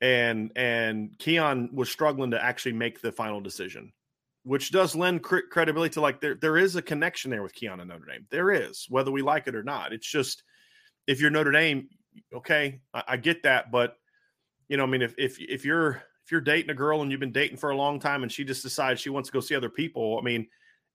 And 0.00 0.52
and 0.54 1.18
Keon 1.18 1.70
was 1.72 1.90
struggling 1.90 2.30
to 2.30 2.42
actually 2.42 2.72
make 2.72 3.00
the 3.00 3.12
final 3.12 3.40
decision 3.40 3.92
which 4.48 4.70
does 4.70 4.96
lend 4.96 5.22
cr- 5.22 5.40
credibility 5.50 5.92
to 5.92 6.00
like 6.00 6.22
there 6.22 6.34
there 6.34 6.56
is 6.56 6.74
a 6.74 6.80
connection 6.80 7.30
there 7.30 7.42
with 7.42 7.52
Keon 7.52 7.80
and 7.80 7.90
Notre 7.90 8.06
Dame. 8.06 8.26
There 8.30 8.50
is, 8.50 8.86
whether 8.88 9.10
we 9.10 9.20
like 9.20 9.46
it 9.46 9.54
or 9.54 9.62
not. 9.62 9.92
It's 9.92 10.10
just 10.10 10.42
if 11.06 11.20
you're 11.20 11.30
Notre 11.30 11.52
Dame, 11.52 11.88
okay, 12.32 12.80
I, 12.94 13.02
I 13.08 13.16
get 13.18 13.42
that, 13.42 13.70
but 13.70 13.96
you 14.68 14.78
know, 14.78 14.84
I 14.84 14.86
mean, 14.86 15.02
if 15.02 15.14
if 15.18 15.38
if 15.38 15.66
you're 15.66 16.02
if 16.24 16.32
you're 16.32 16.40
dating 16.40 16.70
a 16.70 16.74
girl 16.74 17.02
and 17.02 17.10
you've 17.10 17.20
been 17.20 17.32
dating 17.32 17.58
for 17.58 17.70
a 17.70 17.76
long 17.76 18.00
time 18.00 18.22
and 18.22 18.32
she 18.32 18.42
just 18.42 18.62
decides 18.62 19.00
she 19.00 19.10
wants 19.10 19.28
to 19.28 19.32
go 19.32 19.40
see 19.40 19.54
other 19.54 19.68
people, 19.68 20.18
I 20.18 20.24
mean, 20.24 20.46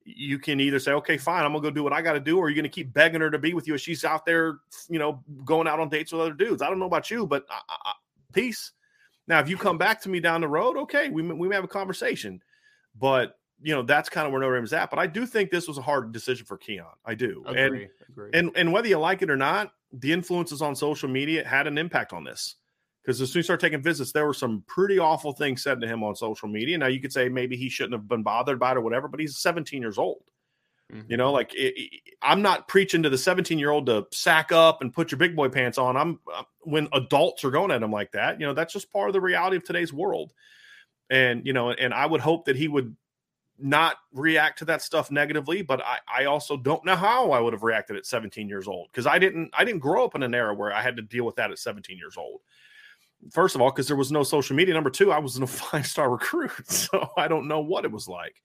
you 0.03 0.39
can 0.39 0.59
either 0.59 0.79
say, 0.79 0.93
okay, 0.93 1.17
fine, 1.17 1.45
I'm 1.45 1.51
gonna 1.51 1.61
go 1.61 1.69
do 1.69 1.83
what 1.83 1.93
I 1.93 2.01
got 2.01 2.13
to 2.13 2.19
do, 2.19 2.39
or 2.39 2.49
you're 2.49 2.55
gonna 2.55 2.69
keep 2.69 2.91
begging 2.91 3.21
her 3.21 3.29
to 3.29 3.39
be 3.39 3.53
with 3.53 3.67
you 3.67 3.75
as 3.75 3.81
she's 3.81 4.03
out 4.03 4.25
there, 4.25 4.59
you 4.89 4.97
know, 4.97 5.23
going 5.45 5.67
out 5.67 5.79
on 5.79 5.89
dates 5.89 6.11
with 6.11 6.21
other 6.21 6.33
dudes. 6.33 6.63
I 6.63 6.69
don't 6.69 6.79
know 6.79 6.85
about 6.85 7.11
you, 7.11 7.27
but 7.27 7.45
I, 7.51 7.59
I, 7.69 7.93
peace. 8.31 8.71
Now, 9.27 9.39
if 9.39 9.49
you 9.49 9.57
come 9.57 9.77
back 9.77 10.01
to 10.01 10.09
me 10.09 10.19
down 10.19 10.41
the 10.41 10.47
road, 10.47 10.77
okay, 10.77 11.09
we 11.09 11.21
we 11.21 11.47
may 11.47 11.55
have 11.55 11.63
a 11.63 11.69
conversation, 11.69 12.41
but 12.99 13.37
you 13.61 13.73
know 13.73 13.81
that's 13.81 14.09
kind 14.09 14.25
of 14.25 14.33
where 14.33 14.41
Notre 14.41 14.55
Dame 14.55 14.65
is 14.65 14.73
at. 14.73 14.89
But 14.89 14.99
I 14.99 15.07
do 15.07 15.25
think 15.25 15.49
this 15.49 15.67
was 15.67 15.77
a 15.77 15.81
hard 15.81 16.11
decision 16.11 16.45
for 16.45 16.57
Keon. 16.57 16.85
I 17.05 17.15
do, 17.15 17.43
agree, 17.47 17.61
and 17.61 17.89
agree. 18.09 18.29
and 18.33 18.51
and 18.55 18.73
whether 18.73 18.87
you 18.87 18.99
like 18.99 19.21
it 19.21 19.29
or 19.29 19.37
not, 19.37 19.71
the 19.93 20.11
influences 20.11 20.61
on 20.61 20.75
social 20.75 21.09
media 21.09 21.47
had 21.47 21.67
an 21.67 21.77
impact 21.77 22.13
on 22.13 22.23
this. 22.23 22.55
Because 23.03 23.19
as 23.19 23.31
soon 23.31 23.41
as 23.41 23.43
he 23.43 23.47
started 23.47 23.65
taking 23.65 23.81
visits, 23.83 24.13
there 24.13 24.25
were 24.25 24.33
some 24.33 24.63
pretty 24.65 24.97
awful 24.97 25.33
things 25.33 25.61
said 25.61 25.81
to 25.81 25.87
him 25.87 26.03
on 26.03 26.15
social 26.15 26.47
media. 26.47 26.77
Now 26.77 26.87
you 26.87 27.01
could 27.01 27.11
say 27.11 27.27
maybe 27.27 27.57
he 27.57 27.67
shouldn't 27.67 27.93
have 27.93 28.07
been 28.07 28.23
bothered 28.23 28.59
by 28.59 28.71
it 28.71 28.77
or 28.77 28.81
whatever, 28.81 29.09
but 29.09 29.19
he's 29.19 29.37
17 29.39 29.81
years 29.81 29.97
old. 29.97 30.23
Mm-hmm. 30.91 31.11
You 31.11 31.17
know, 31.17 31.31
like 31.31 31.53
it, 31.53 31.73
it, 31.75 32.01
I'm 32.21 32.41
not 32.41 32.67
preaching 32.67 33.03
to 33.03 33.09
the 33.09 33.17
17 33.17 33.57
year 33.57 33.71
old 33.71 33.85
to 33.87 34.05
sack 34.11 34.51
up 34.51 34.81
and 34.81 34.93
put 34.93 35.11
your 35.11 35.17
big 35.17 35.35
boy 35.35 35.49
pants 35.49 35.77
on. 35.77 35.97
I'm 35.97 36.19
uh, 36.33 36.43
when 36.61 36.87
adults 36.93 37.43
are 37.43 37.51
going 37.51 37.71
at 37.71 37.81
him 37.81 37.91
like 37.91 38.11
that. 38.11 38.39
You 38.39 38.45
know, 38.45 38.53
that's 38.53 38.73
just 38.73 38.91
part 38.91 39.09
of 39.09 39.13
the 39.13 39.21
reality 39.21 39.57
of 39.57 39.63
today's 39.63 39.93
world. 39.93 40.33
And 41.09 41.45
you 41.45 41.53
know, 41.53 41.71
and 41.71 41.93
I 41.93 42.05
would 42.05 42.21
hope 42.21 42.45
that 42.45 42.55
he 42.55 42.67
would 42.67 42.95
not 43.59 43.97
react 44.13 44.59
to 44.59 44.65
that 44.65 44.81
stuff 44.81 45.11
negatively, 45.11 45.61
but 45.61 45.81
I, 45.83 45.99
I 46.21 46.25
also 46.25 46.57
don't 46.57 46.83
know 46.85 46.95
how 46.95 47.31
I 47.31 47.39
would 47.39 47.53
have 47.53 47.63
reacted 47.63 47.95
at 47.95 48.05
17 48.05 48.49
years 48.49 48.67
old 48.67 48.89
because 48.91 49.07
I 49.07 49.19
didn't 49.19 49.51
I 49.57 49.63
didn't 49.63 49.81
grow 49.81 50.03
up 50.05 50.15
in 50.15 50.23
an 50.23 50.35
era 50.35 50.53
where 50.53 50.73
I 50.73 50.81
had 50.81 50.95
to 50.97 51.01
deal 51.01 51.25
with 51.25 51.35
that 51.37 51.51
at 51.51 51.59
17 51.59 51.97
years 51.97 52.17
old. 52.17 52.41
First 53.31 53.55
of 53.55 53.61
all, 53.61 53.71
because 53.71 53.87
there 53.87 53.95
was 53.95 54.11
no 54.11 54.23
social 54.23 54.55
media. 54.55 54.73
Number 54.73 54.89
two, 54.89 55.11
I 55.11 55.19
was 55.19 55.37
in 55.37 55.43
a 55.43 55.47
five 55.47 55.87
star 55.87 56.09
recruit, 56.09 56.51
so 56.69 57.09
I 57.17 57.27
don't 57.27 57.47
know 57.47 57.61
what 57.61 57.85
it 57.85 57.91
was 57.91 58.07
like. 58.07 58.41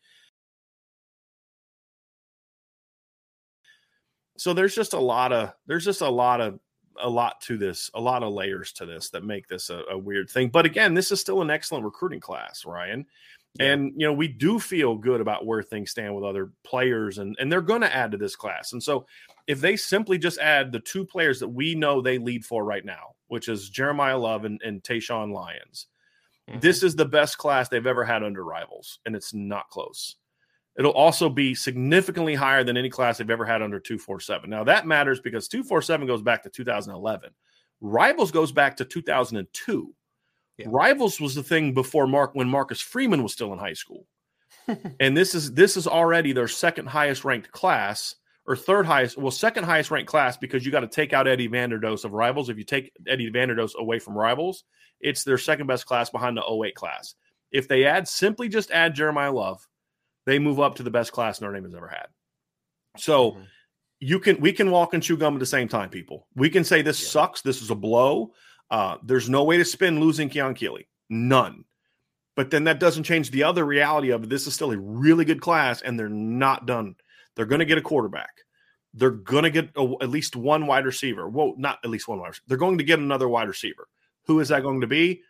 So 4.39 4.55
there's 4.55 4.75
just 4.75 4.95
a 4.95 5.01
lot 5.01 5.33
of 5.33 5.53
there's 5.67 5.85
just 5.85 6.01
a 6.01 6.09
lot 6.09 6.41
of 6.41 6.59
a 7.01 7.09
lot 7.09 7.41
to 7.43 7.57
this, 7.57 7.91
a 7.95 8.01
lot 8.01 8.23
of 8.23 8.33
layers 8.33 8.73
to 8.73 8.87
this 8.87 9.11
that 9.11 9.25
make 9.25 9.49
this 9.49 9.71
a, 9.71 9.83
a 9.91 9.99
weird 9.99 10.31
thing. 10.31 10.49
But 10.49 10.67
again, 10.67 10.95
this 10.95 11.13
is 11.13 11.21
still 11.21 11.43
an 11.43 11.51
excellent 11.51 11.85
recruiting 11.85 12.21
class, 12.21 12.65
Ryan. 12.65 13.07
And 13.61 13.93
you 13.97 14.07
know, 14.07 14.13
we 14.13 14.29
do 14.29 14.61
feel 14.61 14.97
good 14.97 15.21
about 15.21 15.45
where 15.45 15.63
things 15.63 15.91
stand 15.91 16.15
with 16.15 16.23
other 16.23 16.53
players, 16.65 17.19
and 17.19 17.35
and 17.41 17.51
they're 17.51 17.61
going 17.61 17.81
to 17.81 17.95
add 17.95 18.13
to 18.13 18.19
this 18.19 18.37
class. 18.37 18.73
And 18.73 18.83
so, 18.83 19.07
if 19.49 19.61
they 19.61 19.77
simply 19.77 20.17
just 20.19 20.39
add 20.39 20.71
the 20.71 20.81
two 20.81 21.05
players 21.05 21.41
that 21.41 21.49
we 21.49 21.75
know 21.75 22.01
they 22.01 22.19
lead 22.19 22.45
for 22.45 22.65
right 22.65 22.85
now, 22.85 23.15
which 23.29 23.49
is 23.49 23.71
Jeremiyah 23.71 24.21
Love 24.21 24.45
and, 24.45 24.61
and 24.63 24.83
Tayshawn 24.83 25.33
Lyons, 25.33 25.87
mm-hmm. 26.49 26.61
this 26.61 26.83
is 26.85 26.95
the 26.95 27.05
best 27.05 27.39
class 27.39 27.69
they've 27.69 27.85
ever 27.85 28.05
had 28.05 28.23
under 28.23 28.45
rivals, 28.45 29.01
and 29.07 29.17
it's 29.17 29.35
not 29.35 29.71
close. 29.71 30.17
It'll 30.79 30.93
also 30.93 31.29
be 31.29 31.55
significantly 31.55 32.37
higher 32.37 32.63
than 32.63 32.77
any 32.77 32.89
class 32.89 33.19
they've 33.19 33.29
ever 33.29 33.45
had 33.45 33.63
under 33.63 33.81
247. 33.81 34.49
Now, 34.49 34.63
that 34.65 34.87
matters 34.87 35.19
because 35.19 35.49
247 35.49 36.07
goes 36.07 36.23
back 36.23 36.45
to 36.45 36.51
2011. 36.51 37.31
Rivals 37.81 38.31
goes 38.31 38.53
back 38.53 38.77
to 38.77 38.85
2002. 38.85 39.95
Yeah. 40.57 40.67
Rivals 40.69 41.21
was 41.21 41.35
the 41.35 41.43
thing 41.43 41.75
before 41.75 42.07
Mark 42.07 42.35
when 42.35 42.49
Marcus 42.49 42.81
Freeman 42.81 43.25
was 43.25 43.33
still 43.33 43.53
in 43.53 43.59
high 43.59 43.73
school. 43.73 44.07
and 45.01 45.17
this 45.17 45.35
is 45.35 45.53
this 45.53 45.77
is 45.77 45.87
already 45.87 46.33
their 46.33 46.49
second 46.49 46.87
highest 46.87 47.25
ranked 47.25 47.51
class 47.51 48.15
or 48.47 48.57
third 48.57 48.87
highest, 48.87 49.19
well, 49.19 49.31
second 49.31 49.65
highest 49.65 49.91
ranked 49.91 50.11
class 50.11 50.37
because 50.37 50.65
you 50.65 50.73
got 50.73 50.81
to 50.81 50.89
take 50.89 51.13
out 51.13 51.29
Eddie 51.29 51.49
Vanderdoes 51.49 52.05
of 52.05 52.13
Rivals. 52.13 52.49
If 52.49 52.57
you 52.57 52.65
take 52.65 52.93
Eddie 53.07 53.31
Vanderdoes 53.31 53.75
away 53.75 53.99
from 53.99 54.17
Rivals, 54.17 54.65
it's 55.01 55.23
their 55.23 55.39
second 55.39 55.67
best 55.67 55.87
class 55.87 56.09
behind 56.09 56.37
the 56.37 56.65
08 56.67 56.75
class. 56.75 57.15
If 57.53 57.69
they 57.69 57.85
add 57.85 58.09
simply 58.09 58.49
just 58.49 58.71
add 58.71 58.97
Jeremiyah 58.97 59.35
Love, 59.35 59.67
they 60.29 60.39
move 60.39 60.61
up 60.61 60.75
to 60.77 60.83
the 60.83 60.91
best 60.91 61.13
class 61.13 61.41
Notre 61.41 61.55
Dame 61.55 61.65
has 61.65 61.75
ever 61.75 61.89
had. 61.89 62.07
So 62.97 63.33
mm-hmm. 63.33 63.43
you 64.01 64.21
can 64.21 64.41
we 64.41 64.53
can 64.53 64.71
walk 64.71 64.95
and 64.95 65.03
chew 65.03 65.17
gum 65.17 65.35
at 65.35 65.41
the 65.41 65.47
same 65.47 65.69
time, 65.69 65.89
people. 65.89 66.27
We 66.35 66.51
can 66.51 66.65
say 66.65 66.83
this 66.83 67.03
yeah. 67.03 67.09
sucks, 67.09 67.43
this 67.43 67.63
is 67.63 67.71
a 67.71 67.75
blow. 67.75 68.33
Uh, 68.71 68.99
there's 69.03 69.31
no 69.31 69.45
way 69.45 69.57
to 69.57 69.65
spin 69.65 70.01
losing 70.01 70.29
Keon 70.29 70.55
Keeley. 70.55 70.89
None. 71.09 71.65
But 72.37 72.51
then 72.51 72.65
that 72.65 72.79
doesn't 72.79 73.05
change 73.05 73.31
the 73.31 73.43
other 73.43 73.65
reality 73.65 74.11
of 74.11 74.29
this 74.29 74.47
is 74.47 74.55
still 74.55 74.71
a 74.71 74.79
really 74.79 75.25
good 75.25 75.41
class, 75.41 75.83
and 75.83 75.99
they're 75.99 76.09
not 76.09 76.67
done. 76.67 76.95
They're 77.35 77.47
going 77.47 77.59
to 77.61 77.65
get 77.65 77.79
a 77.79 77.83
quarterback. 77.83 78.31
They're 78.95 79.11
going 79.11 79.45
to 79.45 79.51
get 79.51 79.71
a, 79.77 79.95
at 80.03 80.11
least 80.11 80.37
one 80.37 80.67
wide 80.67 80.85
receiver. 80.85 81.29
Well, 81.29 81.55
not 81.57 81.79
at 81.83 81.91
least 81.91 82.07
one 82.07 82.21
wide 82.21 82.29
receiver. 82.29 82.45
They're 82.47 82.59
going 82.59 82.79
to 82.79 82.85
get 82.85 83.01
another 83.01 83.29
wide 83.29 83.49
receiver. 83.49 83.89
Who 84.27 84.41
is 84.41 84.49
that 84.49 84.63
going 84.63 84.83
to 84.83 84.87
be? 84.87 85.23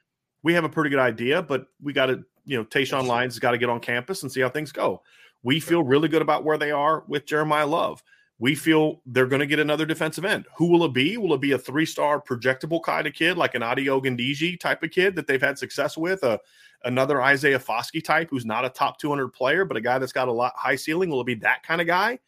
We 0.43 0.55
have 0.55 0.65
a 0.65 0.69
pretty 0.69 0.91
good 0.91 0.99
idea, 0.99 1.43
but 1.43 1.67
we 1.81 1.93
got 1.93 2.07
to, 2.07 2.25
you 2.49 2.57
know, 2.57 2.65
Tayshawn 2.65 3.07
Lyons 3.07 3.35
has 3.35 3.39
got 3.39 3.53
to 3.53 3.59
get 3.59 3.69
on 3.69 3.81
campus 3.81 4.23
and 4.23 4.33
see 4.33 4.41
how 4.41 4.49
things 4.49 4.73
go. 4.73 5.03
We 5.43 5.61
feel 5.61 5.83
really 5.83 6.09
good 6.09 6.23
about 6.23 6.45
where 6.45 6.59
they 6.59 6.73
are 6.73 7.05
with 7.07 7.27
Jeremiyah 7.27 7.69
Love 7.69 8.03
we 8.41 8.55
feel 8.55 9.03
they're 9.05 9.27
going 9.27 9.41
to 9.41 9.47
get 9.47 9.59
another 9.59 9.85
defensive 9.85 10.25
end. 10.25 10.47
Who 10.57 10.67
will 10.67 10.85
it 10.85 10.93
be? 10.93 11.17
Will 11.17 11.35
it 11.35 11.41
be 11.41 11.53
a 11.53 11.59
three 11.59 11.87
star 11.87 12.21
projectable 12.21 12.83
kind 12.83 13.07
of 13.07 13.13
kid, 13.13 13.37
like 13.37 13.55
an 13.55 13.63
Adi 13.63 13.87
Ogundeji 13.87 14.61
type 14.61 14.83
of 14.83 14.91
kid 14.91 15.17
that 15.17 15.27
they've 15.27 15.43
had 15.43 15.59
success 15.59 15.97
with? 15.97 16.23
A 16.23 16.39
another 16.85 17.21
Isaiah 17.21 17.59
Foskey 17.59 18.03
type 18.03 18.29
who's 18.31 18.47
not 18.47 18.65
a 18.65 18.71
top 18.71 18.99
200 18.99 19.29
player, 19.31 19.65
but 19.65 19.77
a 19.77 19.81
guy 19.81 19.99
that's 19.99 20.13
got 20.13 20.29
a 20.29 20.33
lot 20.33 20.53
high 20.55 20.77
ceiling. 20.77 21.11
Will 21.11 21.21
it 21.21 21.27
be 21.27 21.35
that 21.37 21.65
kind 21.65 21.81
of 21.81 21.87
guy? 21.87 22.21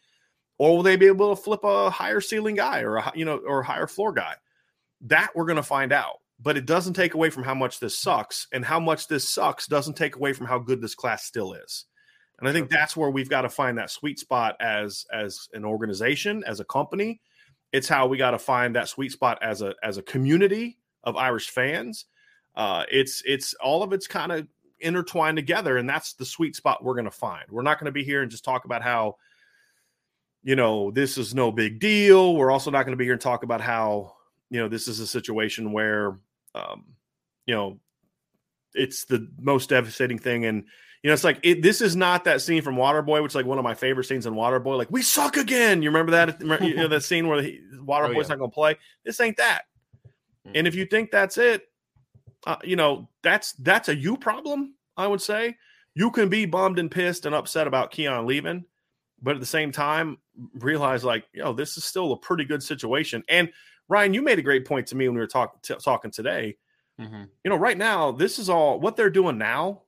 or 0.59 0.77
will 0.77 0.83
they 0.83 0.95
be 0.95 1.07
able 1.07 1.35
to 1.35 1.43
flip 1.43 1.61
a 1.65 1.89
higher 1.89 2.21
ceiling 2.21 2.55
guy 2.55 2.81
or 2.81 2.97
a 2.97 3.13
you 3.15 3.25
know 3.25 3.39
or 3.39 3.61
a 3.61 3.65
higher 3.65 3.87
floor 3.87 4.13
guy? 4.13 4.35
That 5.03 5.31
we're 5.35 5.47
going 5.47 5.57
to 5.57 5.63
find 5.63 5.91
out. 5.91 6.20
But 6.43 6.57
it 6.57 6.65
doesn't 6.67 6.95
take 6.95 7.15
away 7.15 7.31
from 7.31 7.45
how 7.45 7.55
much 7.55 7.81
this 7.81 7.99
sucks, 7.99 8.47
and 8.53 8.65
how 8.65 8.81
much 8.81 9.09
this 9.09 9.29
sucks 9.29 9.67
doesn't 9.67 9.97
take 9.97 10.17
away 10.17 10.33
from 10.33 10.47
how 10.47 10.59
good 10.59 10.81
this 10.81 10.95
class 10.95 11.25
still 11.25 11.53
is. 11.53 11.85
And 12.39 12.49
I 12.49 12.53
think 12.53 12.71
that's 12.71 12.97
where 12.97 13.11
we've 13.11 13.29
got 13.29 13.43
to 13.43 13.51
find 13.51 13.77
that 13.79 13.91
sweet 13.91 14.19
spot 14.19 14.57
as 14.61 15.05
as 15.13 15.49
an 15.53 15.65
organization, 15.65 16.43
as 16.47 16.59
a 16.59 16.65
company. 16.65 17.21
It's 17.73 17.89
how 17.89 18.07
we 18.07 18.17
got 18.17 18.33
to 18.33 18.39
find 18.39 18.75
that 18.75 18.89
sweet 18.89 19.13
spot 19.13 19.39
as 19.43 19.61
a 19.63 19.75
as 19.83 19.99
a 19.99 20.03
community 20.03 20.79
of 21.05 21.17
Irish 21.17 21.51
fans. 21.51 22.07
Uh, 22.57 22.85
it's 22.91 23.23
it's 23.27 23.55
all 23.55 23.83
of 23.83 23.93
it's 23.93 24.07
kind 24.07 24.33
of 24.33 24.49
intertwined 24.81 25.37
together, 25.37 25.77
and 25.77 25.89
that's 25.89 26.15
the 26.15 26.25
sweet 26.25 26.57
spot 26.57 26.83
we're 26.83 26.95
going 26.95 27.05
to 27.05 27.11
find. 27.11 27.45
We're 27.51 27.63
not 27.63 27.79
going 27.79 27.87
to 27.87 27.93
be 27.93 28.05
here 28.05 28.23
and 28.23 28.31
just 28.31 28.45
talk 28.45 28.65
about 28.65 28.83
how 28.83 29.17
you 30.43 30.57
know 30.57 30.91
this 30.91 31.19
is 31.19 31.35
no 31.35 31.53
big 31.53 31.79
deal. 31.79 32.35
We're 32.35 32.51
also 32.51 32.71
not 32.71 32.85
going 32.85 32.95
to 32.95 32.97
be 32.97 33.05
here 33.05 33.13
and 33.13 33.21
talk 33.21 33.43
about 33.43 33.61
how 33.61 34.15
you 34.49 34.61
know 34.61 34.69
this 34.69 34.89
is 34.89 34.99
a 34.99 35.07
situation 35.07 35.73
where 35.73 36.17
um, 36.55 36.85
you 37.47 37.55
know 37.55 37.79
it's 38.75 39.05
the 39.05 39.29
most 39.39 39.69
devastating 39.69 40.19
thing 40.19 40.45
and 40.45 40.65
you 41.03 41.09
know, 41.09 41.15
it's 41.15 41.25
like 41.25 41.41
it, 41.43 41.63
this 41.63 41.81
is 41.81 41.97
not 41.97 42.25
that 42.25 42.43
scene 42.43 42.61
from 42.61 42.77
Waterboy, 42.77 43.23
which 43.23 43.33
is 43.33 43.35
like 43.35 43.47
one 43.47 43.59
of 43.59 43.65
my 43.65 43.75
favorite 43.75 44.05
scenes 44.05 44.27
in 44.27 44.35
Waterboy. 44.35 44.77
Like 44.77 44.91
we 44.91 45.01
suck 45.01 45.39
again. 45.39 45.81
You 45.81 45.89
remember 45.89 46.13
that? 46.13 46.41
you 46.63 46.77
know 46.77 46.89
that 46.89 47.05
scene 47.05 47.27
where 47.27 47.41
the 47.41 47.59
Waterboy's 47.77 48.17
oh, 48.17 48.21
yeah. 48.21 48.29
not 48.29 48.39
going 48.39 48.51
to 48.51 48.55
play. 48.55 48.77
This 49.05 49.19
ain't 49.21 49.39
that. 49.39 49.63
Mm-hmm. 50.47 50.57
And 50.57 50.67
if 50.67 50.75
you 50.75 50.85
think 50.85 51.11
that's 51.11 51.39
it, 51.39 51.69
uh, 52.47 52.57
you 52.63 52.77
know 52.77 53.09
that's 53.23 53.53
that's 53.53 53.89
a 53.89 53.97
you 53.97 54.19
problem. 54.19 54.75
I 54.95 55.07
would 55.07 55.23
say 55.23 55.57
you 55.95 56.11
can 56.11 56.29
be 56.29 56.45
bummed 56.45 56.79
and 56.79 56.91
pissed 56.91 57.25
and 57.25 57.35
upset 57.35 57.67
about 57.67 57.93
Keon 57.93 58.27
leaving, 58.27 58.67
but 59.23 59.35
at 59.35 59.41
the 59.41 59.47
same 59.47 59.73
time 59.73 60.19
realize 60.55 61.03
like, 61.03 61.25
you 61.33 61.43
know, 61.43 61.55
this 61.55 61.79
is 61.79 61.85
still 61.85 62.13
a 62.13 62.17
pretty 62.19 62.45
good 62.45 62.63
situation. 62.63 63.23
And 63.29 63.51
Ryan, 63.91 64.15
you 64.15 64.23
made 64.23 64.39
a 64.39 64.43
great 64.43 64.65
point 64.65 64.87
to 64.87 64.97
me 64.97 65.09
when 65.09 65.17
we 65.17 65.21
were 65.21 65.27
talking 65.27 65.59
t- 65.63 65.75
talking 65.83 66.13
today. 66.13 66.57
Mm-hmm. 66.99 67.25
You 67.45 67.51
know, 67.51 67.57
right 67.57 67.77
now, 67.77 68.13
this 68.13 68.39
is 68.39 68.49
all 68.49 68.79
what 68.79 68.97
they're 68.97 69.11
doing 69.11 69.37
now 69.37 69.83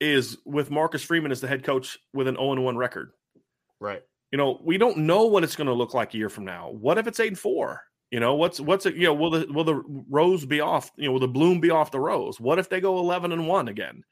is 0.00 0.36
with 0.44 0.70
Marcus 0.70 1.02
Freeman 1.02 1.30
as 1.30 1.40
the 1.40 1.46
head 1.46 1.62
coach 1.62 1.98
with 2.12 2.26
an 2.26 2.34
0 2.34 2.60
1 2.60 2.76
record. 2.76 3.12
Right. 3.78 4.02
You 4.32 4.38
know, 4.38 4.60
we 4.62 4.78
don't 4.78 4.98
know 4.98 5.26
what 5.26 5.44
it's 5.44 5.56
going 5.56 5.68
to 5.68 5.72
look 5.72 5.94
like 5.94 6.12
a 6.12 6.16
year 6.16 6.28
from 6.28 6.44
now. 6.44 6.70
What 6.70 6.98
if 6.98 7.06
it's 7.06 7.20
8 7.20 7.28
and 7.28 7.38
4? 7.38 7.80
You 8.10 8.18
know, 8.18 8.34
what's 8.34 8.58
what's 8.58 8.86
it, 8.86 8.96
you 8.96 9.04
know, 9.04 9.14
will 9.14 9.30
the 9.30 9.46
will 9.52 9.64
the 9.64 9.82
rose 10.08 10.44
be 10.44 10.60
off, 10.60 10.90
you 10.96 11.06
know, 11.06 11.12
will 11.12 11.20
the 11.20 11.28
bloom 11.28 11.60
be 11.60 11.70
off 11.70 11.92
the 11.92 12.00
rose? 12.00 12.40
What 12.40 12.58
if 12.58 12.68
they 12.68 12.80
go 12.80 12.98
11 12.98 13.30
and 13.30 13.46
1 13.46 13.68
again? 13.68 14.02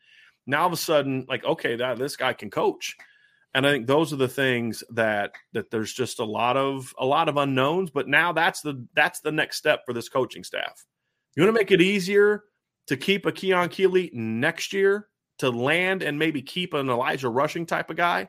Now 0.47 0.61
all 0.61 0.67
of 0.69 0.73
a 0.73 0.77
sudden 0.77 1.27
like 1.29 1.45
okay, 1.45 1.75
that 1.75 1.99
this 1.99 2.15
guy 2.15 2.35
can 2.35 2.51
coach. 2.51 2.97
And 3.55 3.67
I 3.67 3.71
think 3.71 3.87
those 3.87 4.13
are 4.13 4.17
the 4.17 4.29
things 4.29 4.85
that 4.91 5.33
that 5.53 5.71
there's 5.71 5.93
just 5.93 6.19
a 6.19 6.25
lot 6.25 6.57
of 6.57 6.95
a 6.99 7.07
lot 7.07 7.29
of 7.29 7.37
unknowns, 7.37 7.91
but 7.91 8.09
now 8.09 8.33
that's 8.33 8.61
the 8.61 8.87
that's 8.95 9.21
the 9.21 9.33
next 9.33 9.57
step 9.57 9.81
for 9.87 9.93
this 9.93 10.09
coaching 10.09 10.45
staff. 10.45 10.85
You 11.35 11.43
want 11.43 11.55
to 11.55 11.61
make 11.61 11.71
it 11.71 11.81
easier 11.81 12.45
to 12.89 12.97
keep 12.97 13.27
a 13.27 13.33
Keon 13.33 13.69
Keeley 13.69 14.11
next 14.13 14.73
year 14.73 15.09
to 15.39 15.51
land 15.51 16.03
and 16.03 16.19
maybe 16.19 16.43
keep 16.43 16.75
an 16.75 16.89
Elijah 16.89 17.29
Rushing 17.29 17.67
type 17.67 17.91
of 17.91 17.97
guy, 17.97 18.29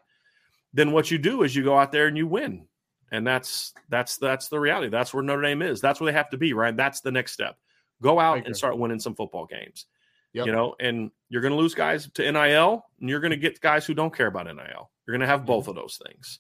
then 0.74 0.92
what 0.92 1.10
you 1.10 1.18
do 1.18 1.44
is 1.44 1.56
you 1.56 1.64
go 1.64 1.78
out 1.78 1.92
there 1.92 2.08
and 2.08 2.18
you 2.18 2.28
win. 2.28 2.68
And 3.12 3.26
that's 3.26 3.74
that's 3.90 4.18
that's 4.18 4.50
the 4.50 4.60
reality. 4.60 4.90
That's 4.90 5.14
where 5.14 5.24
Notre 5.24 5.42
Dame 5.42 5.64
is. 5.64 5.82
That's 5.82 6.00
where 6.00 6.12
they 6.12 6.18
have 6.18 6.30
to 6.30 6.38
be, 6.38 6.54
right? 6.54 6.76
That's 6.76 7.02
the 7.02 7.12
next 7.12 7.32
step. 7.32 7.58
Go 8.02 8.20
out 8.20 8.46
and 8.46 8.56
start 8.56 8.78
winning 8.78 9.00
some 9.00 9.16
football 9.16 9.48
games. 9.48 9.88
Yep. 10.34 10.46
You 10.46 10.52
know, 10.52 10.76
and 10.80 11.12
you're 11.30 11.42
going 11.42 11.54
to 11.54 11.58
lose 11.58 11.74
guys 11.74 12.10
to 12.14 12.32
NIL, 12.32 12.86
and 13.00 13.10
you're 13.10 13.20
going 13.20 13.32
to 13.32 13.38
get 13.38 13.60
guys 13.62 13.86
who 13.86 13.94
don't 13.94 14.16
care 14.16 14.28
about 14.28 14.46
NIL. 14.46 14.92
You're 15.08 15.18
going 15.18 15.22
to 15.22 15.28
have 15.28 15.46
both 15.46 15.68
of 15.68 15.76
those 15.76 16.00
things, 16.06 16.40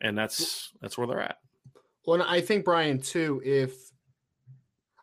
and 0.00 0.16
that's 0.16 0.70
that's 0.80 0.96
where 0.96 1.06
they're 1.06 1.22
at. 1.22 1.38
Well, 2.06 2.22
I 2.22 2.40
think 2.40 2.64
Brian 2.64 3.00
too. 3.00 3.42
If 3.44 3.72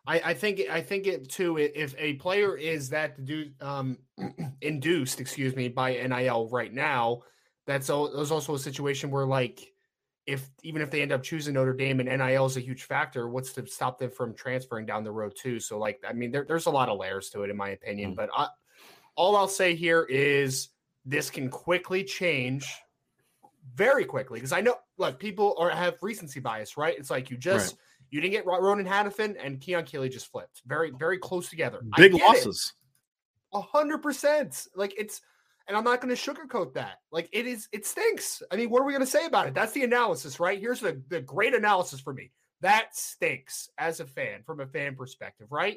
I, 0.06 0.20
I 0.24 0.34
think 0.34 0.62
I 0.70 0.80
think 0.80 1.06
it 1.06 1.28
too. 1.30 1.58
If 1.58 1.94
a 1.98 2.14
player 2.14 2.56
is 2.56 2.90
that 2.90 3.22
do, 3.24 3.50
um, 3.60 3.98
induced, 4.62 5.20
excuse 5.20 5.54
me, 5.54 5.68
by 5.68 5.92
NIL 5.92 6.48
right 6.50 6.72
now, 6.72 7.22
that's 7.66 7.88
there's 7.88 8.30
also 8.30 8.54
a 8.54 8.58
situation 8.58 9.10
where 9.10 9.26
like 9.26 9.73
if 10.26 10.48
even 10.62 10.80
if 10.80 10.90
they 10.90 11.02
end 11.02 11.12
up 11.12 11.22
choosing 11.22 11.54
Notre 11.54 11.74
Dame 11.74 12.00
and 12.00 12.08
NIL 12.08 12.46
is 12.46 12.56
a 12.56 12.60
huge 12.60 12.84
factor, 12.84 13.28
what's 13.28 13.52
to 13.54 13.66
stop 13.66 13.98
them 13.98 14.10
from 14.10 14.34
transferring 14.34 14.86
down 14.86 15.04
the 15.04 15.12
road 15.12 15.34
too? 15.36 15.60
So 15.60 15.78
like 15.78 16.02
I 16.08 16.12
mean, 16.12 16.30
there, 16.30 16.44
there's 16.46 16.66
a 16.66 16.70
lot 16.70 16.88
of 16.88 16.98
layers 16.98 17.30
to 17.30 17.42
it 17.42 17.50
in 17.50 17.56
my 17.56 17.70
opinion. 17.70 18.12
Mm. 18.12 18.16
But 18.16 18.30
I, 18.36 18.48
all 19.16 19.36
I'll 19.36 19.48
say 19.48 19.74
here 19.74 20.04
is 20.04 20.68
this 21.04 21.30
can 21.30 21.50
quickly 21.50 22.04
change 22.04 22.66
very 23.74 24.04
quickly 24.04 24.38
because 24.38 24.52
I 24.52 24.60
know 24.60 24.76
like 24.96 25.18
people 25.18 25.54
are 25.58 25.70
have 25.70 25.94
recency 26.02 26.40
bias, 26.40 26.76
right? 26.76 26.96
It's 26.98 27.10
like 27.10 27.30
you 27.30 27.36
just. 27.36 27.74
Right 27.74 27.80
you 28.14 28.20
didn't 28.20 28.32
get 28.32 28.46
Ronan 28.46 28.86
Hannafin 28.86 29.34
and 29.44 29.60
Keon 29.60 29.84
Keeley 29.84 30.08
just 30.08 30.30
flipped. 30.30 30.62
Very, 30.66 30.92
very 30.92 31.18
close 31.18 31.50
together. 31.50 31.80
Big 31.96 32.14
losses. 32.14 32.74
A 33.52 33.60
hundred 33.60 33.98
percent. 33.98 34.68
Like 34.76 34.94
it's, 34.96 35.20
and 35.66 35.76
I'm 35.76 35.84
not 35.84 36.00
going 36.00 36.14
to 36.14 36.20
sugarcoat 36.20 36.74
that. 36.74 36.98
Like 37.10 37.28
it 37.32 37.46
is, 37.46 37.68
it 37.72 37.86
stinks. 37.86 38.42
I 38.50 38.56
mean, 38.56 38.70
what 38.70 38.82
are 38.82 38.84
we 38.84 38.92
going 38.92 39.04
to 39.04 39.10
say 39.10 39.26
about 39.26 39.46
it? 39.46 39.54
That's 39.54 39.72
the 39.72 39.84
analysis, 39.84 40.38
right? 40.40 40.58
Here's 40.58 40.80
the, 40.80 41.02
the 41.08 41.20
great 41.20 41.54
analysis 41.54 42.00
for 42.00 42.12
me. 42.12 42.30
That 42.60 42.88
stinks 42.96 43.68
as 43.78 44.00
a 44.00 44.06
fan, 44.06 44.42
from 44.44 44.60
a 44.60 44.66
fan 44.66 44.94
perspective, 44.94 45.48
right? 45.50 45.76